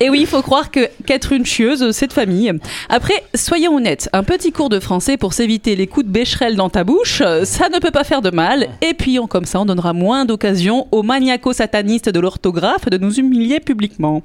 Et 0.00 0.10
oui, 0.10 0.20
il 0.20 0.26
faut 0.26 0.42
croire 0.42 0.70
que 0.70 0.88
qu'être 1.06 1.32
une 1.32 1.46
chieuse, 1.46 1.90
c'est 1.92 2.06
de 2.06 2.12
famille. 2.12 2.52
Après, 2.88 3.24
soyons 3.34 3.76
honnêtes, 3.76 4.08
un 4.12 4.22
petit 4.22 4.52
cours 4.52 4.68
de 4.68 4.80
français 4.80 5.16
pour 5.16 5.32
s'éviter 5.32 5.76
les 5.76 5.86
coups 5.86 6.06
de 6.06 6.10
bécherelle 6.10 6.56
dans 6.56 6.70
ta 6.70 6.84
bouche, 6.84 7.22
ça 7.44 7.68
ne 7.68 7.78
peut 7.78 7.90
pas 7.90 8.04
faire 8.04 8.22
de 8.22 8.30
mal. 8.30 8.68
Et 8.82 8.94
puis, 8.94 9.18
comme 9.28 9.44
ça, 9.44 9.60
on 9.60 9.64
donnera 9.64 9.92
moins 9.92 10.24
d'occasion 10.24 10.86
aux 10.92 11.02
maniaco-satanistes 11.02 12.08
de 12.08 12.20
l'orthographe 12.20 12.88
de 12.88 12.98
nous 12.98 13.14
humilier 13.18 13.60
publiquement. 13.60 14.22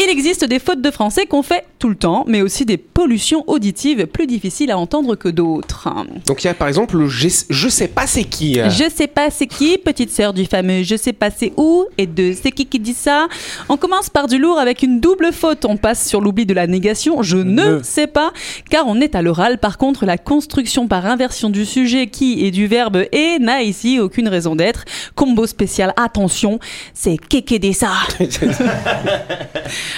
Il 0.00 0.08
existe 0.10 0.44
des 0.44 0.60
fautes 0.60 0.80
de 0.80 0.90
français 0.92 1.26
qu'on 1.26 1.42
fait 1.42 1.64
tout 1.80 1.88
le 1.88 1.96
temps, 1.96 2.24
mais 2.28 2.40
aussi 2.40 2.64
des 2.64 2.76
pollutions 2.76 3.42
auditives 3.48 4.06
plus 4.06 4.26
difficiles 4.28 4.70
à 4.70 4.78
entendre 4.78 5.16
que 5.16 5.28
d'autres. 5.28 5.88
Donc 6.26 6.44
il 6.44 6.46
y 6.46 6.50
a 6.50 6.54
par 6.54 6.68
exemple 6.68 6.96
le 6.98 7.08
je, 7.08 7.28
je 7.50 7.68
sais 7.68 7.88
pas 7.88 8.06
c'est 8.06 8.22
qui. 8.24 8.54
Je 8.54 8.88
sais 8.94 9.08
pas 9.08 9.30
c'est 9.30 9.46
qui, 9.48 9.76
petite 9.76 10.10
sœur 10.12 10.32
du 10.32 10.44
fameux 10.46 10.82
je 10.84 10.94
sais 10.96 11.12
pas 11.12 11.30
c'est 11.30 11.52
où, 11.56 11.84
et 11.98 12.06
de 12.06 12.32
c'est 12.40 12.52
qui 12.52 12.66
qui 12.66 12.78
dit 12.78 12.94
ça. 12.94 13.26
On 13.68 13.76
commence 13.76 14.08
par 14.08 14.28
du 14.28 14.38
lourd 14.38 14.58
avec 14.58 14.82
une 14.82 15.00
double 15.00 15.32
faute, 15.32 15.64
on 15.64 15.76
passe 15.76 16.06
sur 16.06 16.20
l'oubli 16.20 16.46
de 16.46 16.54
la 16.54 16.66
négation, 16.68 17.22
je 17.22 17.36
ne 17.38 17.78
Ne. 17.78 17.82
sais 17.82 18.06
pas, 18.06 18.32
car 18.70 18.86
on 18.86 19.00
est 19.00 19.16
à 19.16 19.22
l'oral. 19.22 19.58
Par 19.58 19.78
contre, 19.78 20.06
la 20.06 20.16
construction 20.16 20.86
par 20.86 21.06
inversion 21.06 21.50
du 21.50 21.64
sujet 21.66 22.06
qui 22.06 22.44
et 22.46 22.50
du 22.52 22.68
verbe 22.68 23.04
et 23.10 23.38
n'a 23.40 23.62
ici 23.62 23.98
aucune 23.98 24.28
raison 24.28 24.54
d'être. 24.54 24.84
Combo 25.16 25.46
spécial, 25.46 25.92
attention, 25.96 26.60
c'est 26.94 27.16
qui 27.16 27.42
dit 27.58 27.74
ça. 27.74 27.90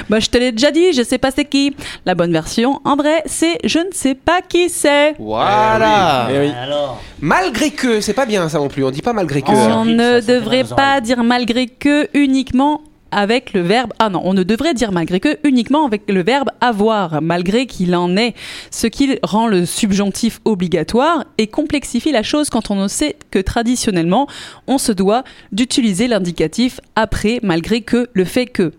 Bah 0.09 0.21
je 0.21 0.29
te 0.29 0.39
l'ai 0.39 0.53
déjà 0.53 0.71
dit, 0.71 0.93
je 0.93 1.03
sais 1.03 1.19
pas 1.19 1.31
c'est 1.31 1.45
qui. 1.45 1.75
La 2.07 2.15
bonne 2.15 2.33
version, 2.33 2.81
en 2.85 2.97
vrai, 2.97 3.23
c'est 3.27 3.59
je 3.65 3.79
ne 3.79 3.93
sais 3.93 4.15
pas 4.15 4.41
qui 4.43 4.69
c'est. 4.69 5.15
Voilà. 5.19 6.29
Eh 6.33 6.39
oui. 6.39 6.53
Alors, 6.63 7.01
Malgré 7.21 7.71
que, 7.71 8.01
c'est 8.01 8.15
pas 8.15 8.27
bien 8.27 8.49
ça 8.49 8.59
non 8.59 8.69
plus. 8.69 8.85
On 8.85 8.91
dit 8.91 9.03
pas 9.03 9.13
malgré 9.13 9.43
que. 9.43 9.51
On 9.51 9.85
vite, 9.85 9.97
ne 9.97 10.21
ça, 10.21 10.33
devrait 10.33 10.65
pas 10.65 11.01
dire 11.01 11.23
malgré 11.23 11.67
que 11.67 12.09
uniquement 12.15 12.83
avec 13.13 13.53
le 13.53 13.61
verbe 13.61 13.93
ah 13.99 14.09
non 14.09 14.21
on 14.25 14.35
ne 14.35 14.43
devrait 14.43 14.75
dire 14.75 14.93
malgré 14.93 15.21
que 15.21 15.39
uniquement 15.45 15.87
avec 15.87 16.03
le 16.09 16.23
verbe 16.23 16.51
avoir 16.61 17.21
malgré 17.23 17.67
qu'il 17.67 17.95
en 17.97 18.17
est 18.17 18.35
ce 18.71 18.87
qui 18.87 19.19
rend 19.23 19.49
le 19.49 19.67
subjonctif 19.67 20.41
obligatoire 20.45 21.25
et 21.39 21.47
complexifie 21.47 22.13
la 22.13 22.23
chose 22.23 22.51
quand 22.51 22.71
on 22.71 22.89
sait 22.89 23.17
que 23.31 23.39
traditionnellement 23.39 24.27
on 24.67 24.79
se 24.79 24.93
doit 24.93 25.25
d'utiliser 25.53 26.09
l'indicatif 26.09 26.81
après 26.97 27.41
malgré 27.43 27.81
que 27.81 28.09
le 28.13 28.25
fait 28.25 28.47
que. 28.47 28.73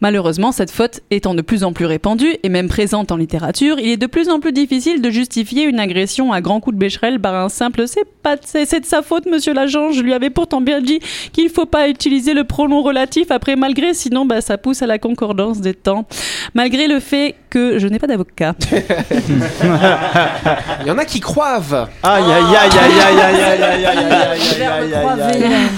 Malheureusement 0.00 0.52
cette 0.52 0.70
faute 0.70 1.00
étant 1.10 1.34
de 1.34 1.42
plus 1.42 1.64
en 1.64 1.72
plus 1.72 1.86
répandue 1.86 2.36
et 2.42 2.48
même 2.48 2.68
présente 2.68 3.12
en 3.12 3.16
littérature 3.16 3.78
il 3.78 3.88
est 3.88 3.96
de 3.96 4.06
plus 4.06 4.28
en 4.28 4.40
plus 4.40 4.52
difficile 4.52 5.00
de 5.00 5.10
justifier 5.10 5.64
une 5.64 5.80
agression 5.80 6.32
à 6.32 6.40
grands 6.40 6.60
coups 6.60 6.74
de 6.74 6.80
bécherelle 6.80 7.20
par 7.20 7.34
un 7.34 7.48
simple 7.48 7.86
c'est 7.86 8.04
pas 8.22 8.36
c'est 8.42 8.80
de 8.80 8.86
sa 8.86 9.02
faute 9.02 9.26
monsieur 9.26 9.54
l'agent 9.54 9.92
je 9.92 10.02
lui 10.02 10.12
avais 10.12 10.30
pourtant 10.30 10.60
bien 10.60 10.80
dit 10.80 11.00
qu'il 11.32 11.50
faut 11.50 11.66
pas 11.66 11.88
utiliser 11.88 12.34
le 12.34 12.44
pronom 12.44 12.82
relatif 12.82 13.30
après 13.30 13.56
malgré 13.56 13.75
sinon 13.92 14.26
bah, 14.26 14.40
ça 14.40 14.58
pousse 14.58 14.82
à 14.82 14.86
la 14.86 14.98
concordance 14.98 15.60
des 15.60 15.74
temps 15.74 16.06
malgré 16.54 16.86
le 16.88 17.00
fait 17.00 17.34
que 17.50 17.78
je 17.78 17.86
n'ai 17.88 17.98
pas 17.98 18.06
d'avocat 18.06 18.54
Il 20.82 20.86
y 20.86 20.90
en 20.90 20.98
a 20.98 21.04
qui 21.04 21.20
croivent. 21.20 21.88
Aïe 22.02 22.24
aïe 22.24 22.56
aïe 22.56 22.78
aïe 22.78 23.00
aïe 23.00 23.20
aïe 23.20 23.42
aïe 23.42 23.62
aïe 23.62 23.84
aïe 23.84 23.84
aïe 23.84 24.12
aïe 24.64 24.94
aïe 24.94 24.94
aïe 24.94 25.44
aïe. 25.44 25.68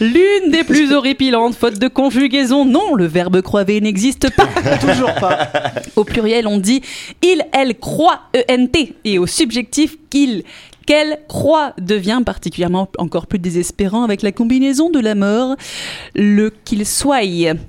l'une 0.00 0.50
des 0.50 0.64
plus 0.64 0.92
horripilantes 0.92 1.54
fautes 1.54 1.78
de 1.78 1.88
conjugaison 1.88 2.64
non 2.64 2.94
le 2.94 3.06
verbe 3.06 3.40
croiver 3.42 3.80
n'existe 3.80 4.30
pas 4.34 4.48
Toujours 4.80 5.14
pas. 5.14 5.50
Au 5.96 6.04
pluriel, 6.04 6.46
on 6.46 6.58
dit 6.58 6.82
il, 7.22 7.44
elle, 7.52 7.76
croit, 7.78 8.20
E-N-T. 8.34 8.94
Et 9.04 9.18
au 9.18 9.26
subjectif, 9.26 9.96
qu'il, 10.10 10.44
qu'elle 10.86 11.18
croit 11.28 11.72
devient 11.80 12.20
particulièrement 12.24 12.88
encore 12.98 13.26
plus 13.26 13.38
désespérant 13.38 14.04
avec 14.04 14.22
la 14.22 14.32
combinaison 14.32 14.90
de 14.90 15.00
la 15.00 15.14
mort, 15.14 15.56
le 16.14 16.52
qu'il 16.64 16.84
soit. 16.86 17.14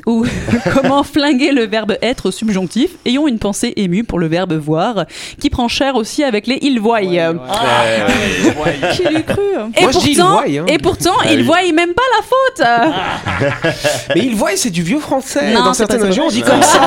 Ou 0.05 0.25
comment 0.73 1.03
flinguer 1.03 1.51
le 1.51 1.65
verbe 1.65 1.97
être 2.01 2.27
au 2.27 2.31
subjonctif. 2.31 2.91
Ayons 3.05 3.27
une 3.27 3.39
pensée 3.39 3.73
émue 3.75 4.03
pour 4.03 4.19
le 4.19 4.27
verbe 4.27 4.53
voir, 4.53 5.05
qui 5.39 5.49
prend 5.49 5.67
cher 5.67 5.95
aussi 5.95 6.23
avec 6.23 6.47
les 6.47 6.59
il 6.61 6.79
voit. 6.79 6.99
Ah, 6.99 8.91
Qui 8.93 9.03
l'eût 9.13 9.23
cru 9.23 9.41
Et 9.77 9.81
Moi, 9.81 9.91
il 9.91 10.15
pourtant, 10.17 10.31
voie, 10.31 10.43
hein. 10.47 10.65
et 10.67 10.77
pourtant, 10.77 11.21
il 11.31 11.43
voit 11.43 11.61
même 11.73 11.93
pas 11.93 12.01
la 12.17 12.23
faute. 12.23 13.73
Mais 14.15 14.21
ils 14.21 14.35
voient, 14.35 14.55
c'est 14.55 14.69
du 14.69 14.83
vieux 14.83 14.99
français. 14.99 15.53
Non, 15.53 15.65
Dans 15.65 15.73
c'est 15.73 15.79
certaines 15.79 16.03
régions, 16.03 16.25
on 16.27 16.29
dit 16.29 16.41
comme 16.41 16.61
ça. 16.61 16.79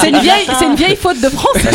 C'est 0.00 0.10
une 0.10 0.18
vieille, 0.18 0.46
c'est 0.58 0.66
une 0.66 0.74
vieille 0.74 0.96
faute 0.96 1.20
de 1.20 1.28
français. 1.28 1.70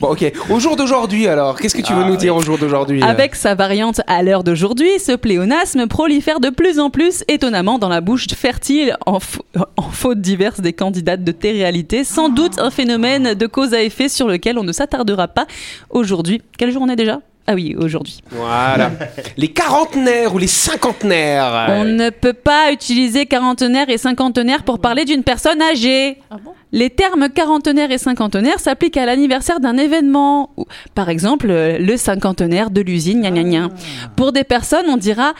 Bon, 0.00 0.08
ok. 0.08 0.32
Au 0.50 0.58
jour 0.60 0.76
d'aujourd'hui, 0.76 1.28
alors, 1.28 1.51
qu'est-ce 1.58 1.74
que 1.74 1.82
tu 1.82 1.92
veux 1.92 2.04
nous 2.04 2.16
dire 2.16 2.34
au 2.36 2.40
jour 2.40 2.58
d'aujourd'hui 2.58 3.02
Avec 3.02 3.34
sa 3.34 3.54
variante 3.54 4.00
à 4.06 4.22
l'heure 4.22 4.44
d'aujourd'hui, 4.44 4.88
ce 4.98 5.12
pléonasme 5.12 5.86
prolifère 5.86 6.40
de 6.40 6.50
plus 6.50 6.78
en 6.78 6.90
plus 6.90 7.24
étonnamment 7.28 7.78
dans 7.78 7.88
la 7.88 8.00
bouche 8.00 8.26
fertile 8.34 8.96
en, 9.06 9.20
fa- 9.20 9.40
en 9.76 9.90
faute 9.90 10.20
diverses 10.20 10.60
des 10.60 10.72
candidates 10.72 11.24
de 11.24 11.32
télé-réalité. 11.32 12.04
Sans 12.04 12.28
doute 12.28 12.58
un 12.58 12.70
phénomène 12.70 13.34
de 13.34 13.46
cause 13.46 13.74
à 13.74 13.82
effet 13.82 14.08
sur 14.08 14.28
lequel 14.28 14.58
on 14.58 14.64
ne 14.64 14.72
s'attardera 14.72 15.28
pas 15.28 15.46
aujourd'hui. 15.90 16.42
Quelle 16.58 16.72
journée 16.72 16.96
déjà? 16.96 17.20
Ah 17.46 17.54
oui, 17.54 17.74
aujourd'hui. 17.76 18.22
Voilà. 18.30 18.92
les 19.36 19.48
quarantenaires 19.48 20.34
ou 20.34 20.38
les 20.38 20.46
cinquantenaires. 20.46 21.66
On 21.70 21.84
ne 21.84 22.10
peut 22.10 22.32
pas 22.32 22.72
utiliser 22.72 23.26
quarantenaire 23.26 23.88
et 23.90 23.98
cinquantenaire 23.98 24.62
pour 24.62 24.78
parler 24.78 25.04
d'une 25.04 25.24
personne 25.24 25.60
âgée. 25.60 26.18
Les 26.70 26.88
termes 26.88 27.28
quarantenaire 27.28 27.90
et 27.90 27.98
cinquantenaire 27.98 28.60
s'appliquent 28.60 28.96
à 28.96 29.06
l'anniversaire 29.06 29.60
d'un 29.60 29.76
événement. 29.76 30.54
Par 30.94 31.08
exemple, 31.08 31.50
euh, 31.50 31.78
le 31.78 31.96
cinquantenaire 31.96 32.70
de 32.70 32.80
l'usine, 32.80 33.20
gna 33.20 33.30
gna 33.30 33.42
gna. 33.42 33.68
Pour 34.16 34.32
des 34.32 34.44
personnes, 34.44 34.86
on 34.88 34.96
dira 34.96 35.34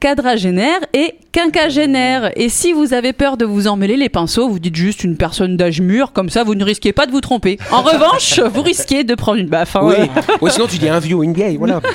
quadragénaire 0.00 0.80
et 0.94 1.14
quinquagénaire. 1.32 2.30
Et 2.36 2.48
si 2.48 2.72
vous 2.72 2.94
avez 2.94 3.12
peur 3.12 3.36
de 3.36 3.44
vous 3.44 3.66
emmêler 3.66 3.96
les 3.96 4.08
pinceaux, 4.08 4.48
vous 4.48 4.58
dites 4.58 4.76
juste 4.76 5.04
une 5.04 5.16
personne 5.16 5.56
d'âge 5.56 5.80
mûr, 5.80 6.12
comme 6.12 6.30
ça 6.30 6.44
vous 6.44 6.54
ne 6.54 6.64
risquez 6.64 6.92
pas 6.92 7.06
de 7.06 7.10
vous 7.10 7.20
tromper. 7.20 7.58
En 7.72 7.82
revanche, 7.82 8.38
vous 8.40 8.62
risquez 8.62 9.04
de 9.04 9.14
prendre 9.14 9.38
une 9.40 9.48
baffe. 9.48 9.76
hein. 9.76 9.80
Oui. 9.82 9.94
Ouais, 10.40 10.50
sinon 10.50 10.66
tu 10.68 10.78
dis 10.78 10.88
un 10.88 11.00
vieux 11.00 11.16
ou 11.16 11.24
une 11.24 11.32
vieille, 11.32 11.56
voilà. 11.56 11.80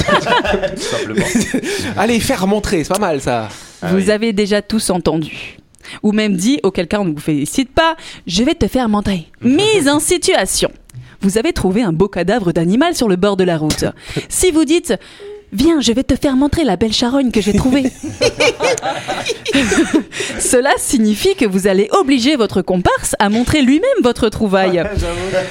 Allez, 1.97 2.19
faire 2.19 2.47
montrer, 2.47 2.83
c'est 2.83 2.93
pas 2.93 2.99
mal 2.99 3.21
ça. 3.21 3.49
vous 3.81 4.09
avez 4.09 4.33
déjà 4.33 4.61
tous 4.61 4.89
entendu. 4.89 5.57
Ou 6.01 6.11
même 6.11 6.35
dit, 6.35 6.59
auquel 6.63 6.87
cas 6.87 6.99
on 6.99 7.05
ne 7.05 7.13
vous 7.13 7.19
félicite 7.19 7.71
pas, 7.73 7.95
je 8.25 8.43
vais 8.43 8.55
te 8.55 8.67
faire 8.67 8.89
montrer. 8.89 9.27
Mise 9.41 9.89
en 9.89 9.99
situation. 9.99 10.71
Vous 11.21 11.37
avez 11.37 11.53
trouvé 11.53 11.83
un 11.83 11.93
beau 11.93 12.07
cadavre 12.07 12.51
d'animal 12.51 12.95
sur 12.95 13.07
le 13.07 13.15
bord 13.15 13.37
de 13.37 13.43
la 13.43 13.57
route. 13.57 13.85
Si 14.29 14.51
vous 14.51 14.65
dites, 14.65 14.93
viens, 15.53 15.79
je 15.79 15.91
vais 15.91 16.03
te 16.03 16.15
faire 16.15 16.35
montrer 16.35 16.63
la 16.63 16.75
belle 16.75 16.93
charogne 16.93 17.31
que 17.31 17.41
j'ai 17.41 17.53
trouvée. 17.53 17.83
Cela 20.39 20.71
signifie 20.77 21.35
que 21.35 21.45
vous 21.45 21.67
allez 21.67 21.87
obliger 21.91 22.35
votre 22.35 22.61
comparse 22.61 23.15
à 23.19 23.29
montrer 23.29 23.61
lui-même 23.61 23.89
votre 24.03 24.29
trouvaille. 24.29 24.83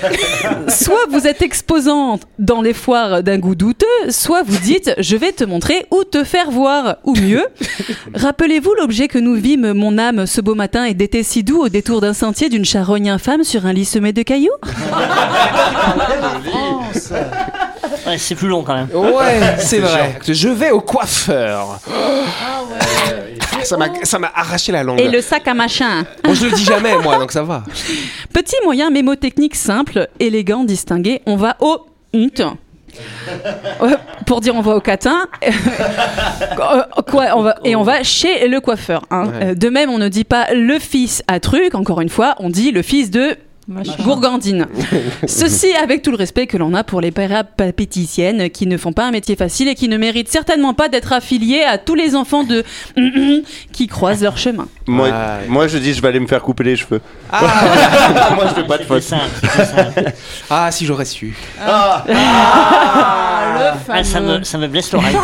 Soit 0.69 1.07
vous 1.11 1.27
êtes 1.27 1.43
exposant 1.43 2.19
dans 2.39 2.63
les 2.63 2.75
foires 2.75 3.23
d'un 3.23 3.39
goût 3.39 3.55
douteux, 3.55 3.87
soit 4.11 4.43
vous 4.43 4.59
dites 4.59 4.95
je 4.99 5.17
vais 5.17 5.33
te 5.33 5.45
montrer 5.45 5.87
ou 5.91 6.05
te 6.05 6.25
faire 6.25 6.51
voir. 6.51 6.97
Ou 7.05 7.15
mieux, 7.15 7.45
rappelez-vous 8.15 8.75
l'objet 8.75 9.09
que 9.09 9.19
nous 9.19 9.35
vîmes, 9.35 9.73
mon 9.73 9.99
âme, 9.99 10.27
ce 10.27 10.41
beau 10.41 10.55
matin 10.55 10.85
et 10.85 10.95
d'été 10.95 11.23
si 11.23 11.43
doux 11.43 11.63
au 11.63 11.69
détour 11.69 12.01
d'un 12.01 12.15
sentier 12.15 12.49
d'une 12.49 12.65
charogne 12.65 13.11
infâme 13.11 13.45
sur 13.45 13.67
un 13.67 13.73
lit 13.73 13.85
semé 13.85 14.13
de 14.13 14.23
cailloux? 14.23 14.51
Ouais, 18.07 18.19
c'est 18.19 18.35
plus 18.35 18.49
long 18.49 18.63
quand 18.63 18.75
même. 18.75 18.89
Ouais, 18.93 19.57
c'est 19.59 19.79
vrai. 19.79 20.19
Je 20.27 20.49
vais 20.49 20.71
au 20.71 20.81
coiffeur. 20.81 21.79
ça 23.63 23.77
m'a 23.77 23.89
ça 24.03 24.19
m'a 24.19 24.31
arraché 24.35 24.73
la 24.73 24.83
langue. 24.83 25.01
Et 25.01 25.09
le 25.09 25.21
sac 25.21 25.47
à 25.49 25.55
machin. 25.55 26.05
Bon, 26.25 26.35
je 26.35 26.47
le 26.47 26.53
dis 26.53 26.65
jamais 26.65 26.97
moi, 26.99 27.19
donc 27.19 27.33
ça 27.33 27.43
va. 27.43 27.65
Petit 28.33 28.57
moyen 28.65 28.91
mémotechnique 28.91 29.55
simple, 29.55 30.09
élégant, 30.19 30.65
distingué. 30.65 31.23
On 31.27 31.37
va 31.37 31.57
au 31.61 31.87
hunt. 32.15 32.57
Ouais, 33.81 33.95
pour 34.27 34.43
dire 34.43 34.55
on 34.55 34.61
va 34.61 34.77
au 34.77 34.81
catin 34.81 35.27
Euh, 36.53 36.83
quoi, 37.11 37.29
on 37.37 37.43
va, 37.43 37.57
et 37.65 37.75
on 37.75 37.83
va 37.83 38.03
chez 38.03 38.47
le 38.49 38.61
coiffeur 38.61 39.05
hein. 39.11 39.27
Ouais. 39.27 39.45
Euh, 39.45 39.55
de 39.55 39.69
même 39.69 39.91
on 39.91 39.99
ne 39.99 40.09
dit 40.09 40.25
pas 40.25 40.53
le 40.53 40.79
fils 40.79 41.23
à 41.27 41.41
truc 41.41 41.75
encore 41.75 42.01
une 42.01 42.09
fois 42.09 42.35
on 42.39 42.51
dit 42.51 42.71
le 42.71 42.83
fils 42.83 43.11
de 43.11 43.37
Gourgandine. 44.05 44.67
Ceci 45.27 45.73
avec 45.75 46.03
tout 46.03 46.11
le 46.11 46.17
respect 46.17 46.47
que 46.47 46.57
l'on 46.57 46.75
a 46.75 46.85
pour 46.85 47.01
les 47.01 47.11
péripéticiennes 47.11 48.51
qui 48.51 48.67
ne 48.67 48.77
font 48.77 48.93
pas 48.93 49.07
un 49.07 49.11
métier 49.11 49.37
facile 49.37 49.69
et 49.69 49.75
qui 49.75 49.89
ne 49.89 49.97
méritent 49.97 50.31
certainement 50.31 50.75
pas 50.75 50.89
d'être 50.89 51.13
affiliées 51.13 51.63
à 51.63 51.79
tous 51.79 51.95
les 51.95 52.15
enfants 52.15 52.45
de 52.45 52.65
qui 53.73 53.87
croisent 53.87 54.23
leur 54.23 54.39
chemin. 54.39 54.67
Moi, 54.87 55.11
moi, 55.49 55.69
je 55.69 55.79
dis, 55.79 55.95
je 55.95 56.03
vais 56.03 56.09
aller 56.09 56.21
me 56.21 56.27
faire 56.27 56.43
couper 56.43 56.65
les 56.65 56.77
cheveux. 56.77 57.01
Ah, 57.31 57.41
moi, 58.35 58.47
je 58.49 58.55
fais 58.55 58.67
pas 58.67 58.79
de 58.79 58.85
faute. 58.85 59.03
ah 60.51 60.71
si 60.71 60.87
j'aurais 60.87 61.05
su. 61.05 61.37
Ah, 61.61 62.05
le 62.07 63.65
Ah, 63.89 64.05
ça, 64.05 64.21
fameux. 64.21 64.39
me, 64.39 64.45
ça 64.45 64.59
me 64.59 64.69
blesse 64.69 64.93
l'oreille. 64.93 65.17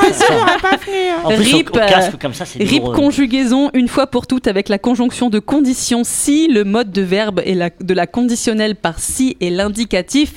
Plus, 1.26 1.54
Rip, 1.54 1.70
au, 1.72 1.76
au 1.76 1.78
casque 1.78 2.14
euh, 2.14 2.18
comme 2.20 2.34
ça, 2.34 2.44
RIP 2.44 2.84
conjugaison 2.84 3.70
une 3.74 3.88
fois 3.88 4.06
pour 4.06 4.26
toutes 4.26 4.46
avec 4.46 4.68
la 4.68 4.78
conjonction 4.78 5.30
de 5.30 5.38
condition 5.38 6.02
si, 6.04 6.48
le 6.48 6.64
mode 6.64 6.90
de 6.90 7.02
verbe 7.02 7.42
et 7.44 7.54
la, 7.54 7.70
de 7.80 7.94
la 7.94 8.06
conditionnelle 8.38 8.76
par 8.76 9.00
si 9.00 9.36
et 9.40 9.50
l'indicatif, 9.50 10.34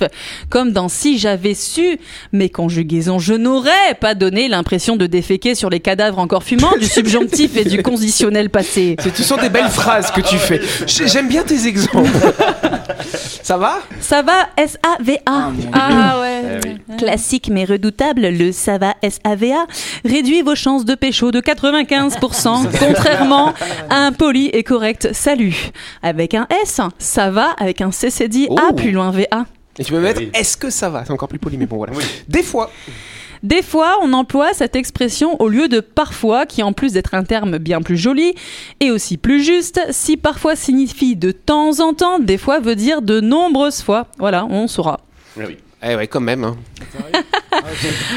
comme 0.50 0.72
dans 0.72 0.90
si 0.90 1.20
j'avais 1.20 1.54
su, 1.54 2.00
mes 2.34 2.50
conjugaisons, 2.50 3.20
je 3.20 3.36
n'aurais 3.36 3.94
pas 4.00 4.16
donné 4.16 4.48
l'impression 4.48 4.96
de 4.96 5.06
déféquer 5.06 5.54
sur 5.54 5.70
les 5.70 5.80
cadavres 5.80 6.18
encore 6.18 6.42
fumants 6.44 6.76
du 6.80 6.86
subjonctif 6.98 7.56
et 7.58 7.64
du 7.64 7.84
conditionnel 7.84 8.50
passé. 8.50 8.96
C'est- 9.00 9.16
Ce 9.16 9.22
sont 9.24 9.38
des 9.38 9.50
belles 9.50 9.70
phrases 9.70 10.10
que 10.10 10.22
tu 10.22 10.38
fais. 10.38 10.60
J'ai- 10.88 11.08
J'aime 11.08 11.28
bien 11.28 11.44
tes 11.44 11.68
exemples. 11.68 12.10
ça 13.44 13.58
va? 13.58 13.80
Ça 14.00 14.24
va, 14.24 14.48
S-A-V-A. 14.58 15.52
Ah 15.74 16.20
ouais. 16.22 16.60
Classique 16.98 17.50
mais 17.52 17.66
redoutable, 17.66 18.22
le 18.30 18.52
ça 18.52 18.78
va 18.80 18.96
SAVA 19.04 19.66
réduit 20.06 20.42
vos 20.42 20.56
chances 20.56 20.86
de 20.86 20.96
pécho 20.96 21.32
de 21.32 21.40
95%, 21.40 22.66
contrairement 22.80 23.54
à 23.90 23.98
un 24.08 24.12
poli 24.12 24.48
et 24.54 24.64
correct 24.64 25.10
salut. 25.14 25.56
Avec 26.02 26.34
un 26.34 26.48
S, 26.64 26.80
ça 26.98 27.30
va, 27.30 27.50
avec 27.60 27.81
un 27.82 27.92
CC 27.92 28.28
dit 28.28 28.48
A 28.58 28.70
Oh. 28.70 28.74
plus 28.74 28.92
loin 28.92 29.12
VA. 29.12 29.46
Et 29.80 29.84
tu 29.84 29.92
peux 29.94 30.00
mettre 30.00 30.20
oui. 30.20 30.30
est-ce 30.34 30.58
que 30.58 30.70
ça 30.70 30.90
va? 30.90 31.06
C'est 31.06 31.12
encore 31.14 31.30
plus 31.30 31.40
poli, 31.40 31.58
mais 31.58 31.66
bon 31.66 31.78
voilà. 31.78 31.94
Des 32.28 32.44
fois. 32.44 32.70
Des 33.44 33.64
fois, 33.64 33.98
on 34.04 34.14
emploie 34.14 34.54
cette 34.54 34.76
expression 34.76 35.42
au 35.42 35.48
lieu 35.50 35.68
de 35.68 35.80
parfois, 35.80 36.46
qui 36.46 36.62
en 36.62 36.74
plus 36.74 36.94
d'être 36.94 37.16
un 37.16 37.24
terme 37.24 37.58
bien 37.58 37.82
plus 37.82 37.98
joli 37.98 38.36
et 38.82 38.92
aussi 38.92 39.18
plus 39.18 39.44
juste, 39.44 39.80
si 39.90 40.16
parfois 40.16 40.56
signifie 40.56 41.16
de 41.16 41.32
temps 41.32 41.80
en 41.80 41.94
temps, 41.96 42.20
des 42.20 42.38
fois 42.38 42.60
veut 42.60 42.76
dire 42.76 43.02
de 43.02 43.20
nombreuses 43.20 43.82
fois. 43.82 44.06
Voilà, 44.20 44.46
on 44.46 44.68
saura. 44.68 45.00
Eh 45.84 45.96
ouais, 45.96 46.08
quand 46.08 46.20
même. 46.22 46.44
hein. 46.44 46.58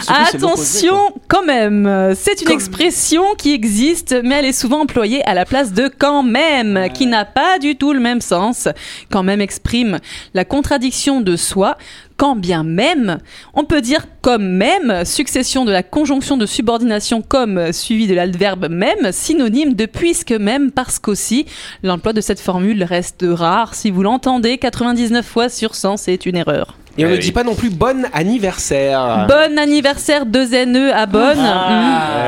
Attention 0.08 0.96
quand 1.28 1.44
même, 1.44 2.14
c'est 2.14 2.42
une 2.42 2.50
expression 2.50 3.24
qui 3.36 3.52
existe, 3.52 4.14
mais 4.22 4.36
elle 4.36 4.44
est 4.44 4.52
souvent 4.52 4.80
employée 4.82 5.24
à 5.24 5.34
la 5.34 5.44
place 5.44 5.72
de 5.72 5.88
quand 5.88 6.22
même, 6.22 6.88
qui 6.92 7.06
n'a 7.06 7.24
pas 7.24 7.58
du 7.58 7.76
tout 7.76 7.92
le 7.92 8.00
même 8.00 8.20
sens. 8.20 8.68
Quand 9.10 9.22
même 9.22 9.40
exprime 9.40 9.98
la 10.34 10.44
contradiction 10.44 11.20
de 11.20 11.36
soi. 11.36 11.76
Quand 12.16 12.36
bien 12.36 12.62
même, 12.62 13.18
on 13.54 13.64
peut 13.64 13.80
dire 13.80 14.06
comme 14.22 14.46
même, 14.46 15.04
succession 15.04 15.64
de 15.64 15.72
la 15.72 15.82
conjonction 15.82 16.36
de 16.36 16.46
subordination 16.46 17.22
comme 17.22 17.72
suivi 17.72 18.06
de 18.06 18.14
l'adverbe 18.14 18.68
même, 18.70 19.10
synonyme 19.10 19.74
de 19.74 19.86
puisque 19.86 20.30
même 20.32 20.70
parce 20.70 20.98
qu'aussi. 21.00 21.46
L'emploi 21.82 22.12
de 22.12 22.20
cette 22.20 22.40
formule 22.40 22.84
reste 22.84 23.24
rare. 23.28 23.74
Si 23.74 23.90
vous 23.90 24.02
l'entendez 24.04 24.58
99 24.58 25.26
fois 25.26 25.48
sur 25.48 25.74
100, 25.74 25.96
c'est 25.96 26.24
une 26.26 26.36
erreur. 26.36 26.76
Et 26.96 27.04
on 27.04 27.08
Eh 27.08 27.10
ne 27.10 27.16
oui. 27.16 27.22
dit 27.22 27.32
pas 27.32 27.42
non 27.42 27.56
plus 27.56 27.70
bon 27.70 28.06
anniversaire. 28.12 29.26
Bon 29.28 29.58
anniversaire, 29.58 30.26
deux 30.26 30.46
NE 30.64 30.92
à 30.92 31.06
bonne. 31.06 31.38
Ah, 31.40 32.20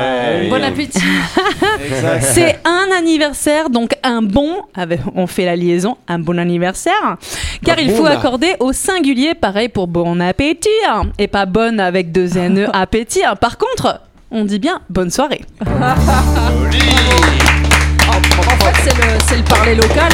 Mm. 0.43 0.49
Bon 0.49 0.61
appétit. 0.63 0.99
C'est 2.21 2.59
un 2.65 2.87
anniversaire, 2.97 3.69
donc 3.69 3.91
un 4.03 4.21
bon, 4.21 4.61
avec- 4.75 4.99
on 5.15 5.25
fait 5.25 5.45
la 5.45 5.55
liaison, 5.55 5.95
un 6.07 6.19
bon 6.19 6.37
anniversaire, 6.37 7.17
car 7.63 7.77
Un 7.77 7.81
il 7.81 7.91
faut 7.91 8.05
là. 8.05 8.11
accorder 8.17 8.55
au 8.59 8.73
singulier, 8.73 9.33
pareil 9.35 9.69
pour 9.69 9.87
bon 9.87 10.19
appétit, 10.21 10.69
et 11.17 11.27
pas 11.27 11.45
bonne 11.45 11.79
avec 11.79 12.11
deux 12.11 12.27
NE 12.49 12.67
appétit. 12.73 13.21
Par 13.39 13.57
contre, 13.57 14.01
on 14.31 14.43
dit 14.45 14.59
bien 14.59 14.81
bonne 14.89 15.09
soirée. 15.11 15.43
En 18.09 18.59
fait, 18.63 18.81
c'est 18.83 18.95
le, 18.97 19.19
c'est 19.27 19.37
le 19.37 19.43
parler 19.43 19.75
local. 19.75 20.11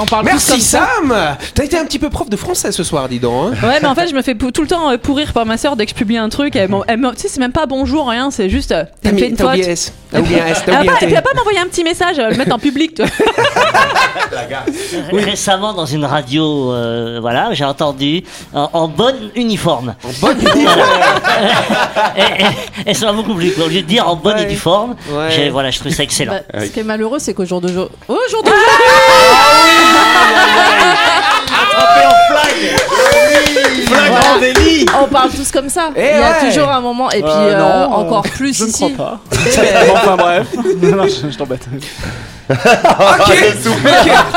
On 0.00 0.06
parle 0.06 0.24
Merci 0.24 0.52
comme 0.52 0.60
ça. 0.60 0.88
Sam 1.00 1.14
T'as 1.54 1.64
été 1.64 1.78
un 1.78 1.84
petit 1.84 1.98
peu 1.98 2.08
prof 2.10 2.28
de 2.30 2.36
français 2.36 2.72
ce 2.72 2.82
soir, 2.84 3.08
dis 3.08 3.18
donc. 3.18 3.54
hein. 3.62 3.66
Ouais, 3.68 3.78
mais 3.82 3.88
en 3.88 3.94
fait, 3.94 4.08
je 4.08 4.14
me 4.14 4.22
fais 4.22 4.34
pou- 4.34 4.50
tout 4.50 4.62
le 4.62 4.68
temps 4.68 4.90
euh, 4.90 4.96
pourrir 4.98 5.32
par 5.32 5.44
ma 5.46 5.56
soeur 5.58 5.76
dès 5.76 5.84
que 5.84 5.90
je 5.90 5.94
publie 5.96 6.16
un 6.18 6.28
truc. 6.28 6.56
Elle, 6.56 6.68
m'en- 6.70 6.84
elle 6.88 6.98
me- 6.98 7.10
tu 7.12 7.20
sais, 7.22 7.28
c'est 7.28 7.40
même 7.40 7.52
pas 7.52 7.66
bonjour, 7.66 8.08
rien, 8.08 8.30
c'est 8.30 8.48
juste. 8.48 8.72
euh, 8.72 8.84
T'as 9.02 9.10
Elle 9.10 9.14
me 9.14 9.18
fait 9.18 9.24
mis- 9.26 9.30
une 9.32 9.36
t'as 9.36 9.44
faute. 9.44 9.52
oublié 9.54 9.70
S. 9.70 9.92
T'as 10.10 10.20
oublié 10.20 10.40
un 10.40 10.46
S. 10.46 10.62
T'as 10.64 10.72
Elle 10.72 10.72
va 10.74 10.78
oublié 10.80 10.90
un 10.90 10.92
pas, 10.94 10.98
T. 11.00 11.06
elle 11.06 11.14
va 11.14 11.22
pas 11.22 11.34
m'envoyer 11.34 11.58
un 11.58 11.66
petit 11.66 11.84
message, 11.84 12.18
elle 12.18 12.24
va 12.24 12.30
le 12.30 12.36
mettre 12.36 12.54
en 12.54 12.58
public. 12.58 12.94
tu 12.94 13.02
vois. 13.02 13.10
Récemment, 15.12 15.72
dans 15.74 15.86
une 15.86 16.04
radio, 16.04 16.72
euh, 16.72 17.18
voilà, 17.20 17.52
j'ai 17.54 17.64
entendu 17.64 18.22
en, 18.54 18.68
en 18.72 18.88
bonne 18.88 19.30
uniforme. 19.34 19.94
En 20.04 20.10
bonne 20.20 20.38
et, 22.16 22.20
et- 22.86 22.90
et 22.90 22.94
ça 22.94 23.06
m'a 23.06 23.12
beaucoup 23.12 23.34
plu. 23.34 23.50
quoi. 23.52 23.64
Au 23.66 23.68
lieu 23.68 23.82
de 23.82 23.86
dire 23.86 24.08
en 24.08 24.16
bonne 24.16 24.36
Ouais. 24.36 24.44
uniforme, 24.44 24.96
Ouais. 25.10 25.30
j'ai- 25.30 25.50
voilà, 25.50 25.70
je 25.70 25.78
trouve 25.80 25.92
ça 25.92 26.02
excellent. 26.02 26.38
Bah, 26.52 26.60
ce 26.60 26.66
qui 26.70 26.80
est 26.80 26.84
malheureux, 26.84 27.18
c'est 27.18 27.34
qu'au 27.34 27.44
jour 27.44 27.60
de 27.60 27.68
jour. 27.68 27.88
Au 31.54 31.74
jour 31.74 31.86
de 32.56 33.86
Flagrant 33.86 34.38
délit 34.40 34.86
On 35.02 35.06
parle 35.08 35.30
tous 35.30 35.50
comme 35.50 35.68
ça. 35.68 35.90
Eh 35.96 36.00
Il 36.00 36.04
y 36.06 36.08
a 36.22 36.30
ouais. 36.42 36.48
toujours 36.50 36.70
un 36.70 36.80
moment, 36.80 37.10
et 37.10 37.20
puis 37.22 37.30
Euh, 37.30 37.54
euh, 37.54 37.58
non, 37.58 37.66
euh, 37.66 37.86
encore 37.96 38.22
plus 38.22 38.56
Je 38.56 38.64
ne 38.64 38.68
ici. 38.68 38.92
crois 38.94 39.06
pas. 39.06 39.20
enfin 39.94 40.16
bref. 40.16 40.46
Non, 40.82 40.96
non, 40.96 41.04
je, 41.06 41.30
je 41.30 41.36
t'embête. 41.36 41.66
Ok. 42.52 43.34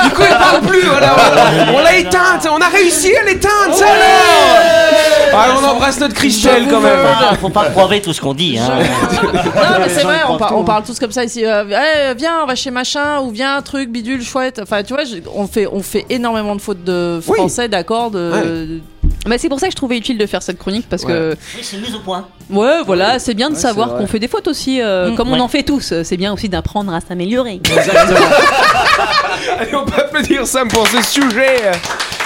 Du 0.03 0.09
coup, 0.11 0.21
elle 0.21 0.37
parle 0.37 0.61
plus. 0.61 0.81
Voilà, 0.85 1.13
voilà. 1.15 1.71
On 1.73 1.83
l'a 1.83 1.95
éteinte. 1.97 2.47
On 2.51 2.59
a 2.61 2.67
réussi 2.67 3.15
à 3.15 3.23
l'éteindre. 3.25 3.73
Ça 3.73 3.85
alors. 3.85 5.37
Ah, 5.37 5.47
on 5.61 5.65
embrasse 5.65 5.99
notre 5.99 6.13
Christelle 6.13 6.67
quand 6.69 6.79
même. 6.79 6.99
Ah, 7.03 7.35
faut 7.35 7.49
pas 7.49 7.63
prouver 7.65 8.01
tout 8.01 8.13
ce 8.13 8.21
qu'on 8.21 8.33
dit. 8.33 8.57
Hein. 8.57 8.69
Non, 9.55 9.79
mais 9.79 9.89
c'est 9.89 10.03
vrai, 10.03 10.17
on, 10.29 10.37
par- 10.37 10.49
tout, 10.49 10.55
on 10.55 10.63
parle 10.63 10.83
tous 10.83 10.99
comme 10.99 11.11
ça 11.11 11.23
ici. 11.23 11.45
Euh, 11.45 11.63
Eh, 11.69 12.13
viens, 12.15 12.41
on 12.43 12.45
va 12.45 12.55
chez 12.55 12.71
machin, 12.71 13.19
ou 13.21 13.31
viens, 13.31 13.61
truc, 13.61 13.89
bidule, 13.89 14.23
chouette. 14.23 14.59
Enfin, 14.63 14.83
tu 14.83 14.93
vois, 14.93 15.03
je- 15.03 15.17
on, 15.33 15.47
fait, 15.47 15.67
on 15.71 15.81
fait 15.81 16.05
énormément 16.09 16.55
de 16.55 16.61
fautes 16.61 16.83
de 16.83 17.19
Oui. 17.27 17.35
français, 17.37 17.67
d'accord 17.67 18.11
de... 18.11 18.79
Bah, 19.25 19.37
c'est 19.39 19.49
pour 19.49 19.59
ça 19.59 19.65
que 19.67 19.71
je 19.71 19.75
trouvais 19.75 19.97
utile 19.97 20.17
de 20.19 20.25
faire 20.27 20.43
cette 20.43 20.59
chronique 20.59 20.87
parce 20.89 21.03
que 21.03 21.35
Oui, 21.55 21.61
c'est 21.63 21.77
mise 21.77 21.95
au 21.95 21.99
point. 21.99 22.27
ouais 22.49 22.83
voilà 22.85 23.17
c'est 23.17 23.33
bien 23.33 23.49
de 23.49 23.55
Ouais, 23.55 23.59
savoir 23.61 23.97
qu'on 23.97 24.05
fait 24.07 24.19
des 24.19 24.27
fautes 24.27 24.47
aussi 24.47 24.81
euh, 24.81 25.09
Mm, 25.11 25.15
comme 25.15 25.31
ouais. 25.31 25.37
on 25.39 25.43
en 25.43 25.47
fait 25.47 25.63
tous 25.63 25.91
Euh, 25.93 26.03
c'est 26.03 26.17
bien 26.17 26.31
aussi 26.33 26.47
d'apprendre 26.47 26.93
à 26.93 26.99
s'améliorer 27.01 27.59
Allez, 29.59 29.75
on 29.75 29.83
peut 29.85 29.99
applaudir 30.01 30.45
Sam 30.45 30.67
pour 30.67 30.87
ce 30.87 31.01
sujet. 31.01 31.71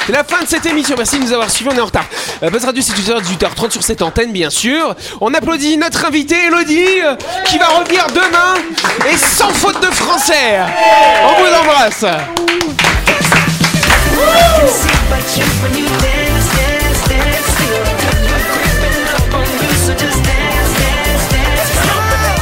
C'est 0.05 0.13
la 0.13 0.23
fin 0.23 0.41
de 0.43 0.47
cette 0.47 0.65
émission. 0.65 0.95
Merci 0.97 1.19
de 1.19 1.23
nous 1.23 1.33
avoir 1.33 1.49
suivis. 1.49 1.69
On 1.73 1.77
est 1.77 1.81
en 1.81 1.85
retard. 1.85 2.05
Euh, 2.43 2.49
Buzz 2.49 2.65
Radio, 2.65 2.81
c'est 2.83 2.93
18h30 2.93 3.71
sur 3.71 3.83
cette 3.83 4.01
antenne, 4.01 4.31
bien 4.31 4.49
sûr. 4.49 4.95
On 5.21 5.33
applaudit 5.33 5.77
notre 5.77 6.05
invité, 6.05 6.35
Elodie, 6.47 7.01
euh, 7.03 7.15
qui 7.45 7.57
va 7.59 7.67
revenir 7.67 8.07
demain 8.07 8.55
et 9.11 9.15
sans 9.17 9.49
faute 9.49 9.79
de 9.81 9.87
français. 9.87 10.59
On 11.25 11.43
vous 11.43 11.53
embrasse. 11.61 12.05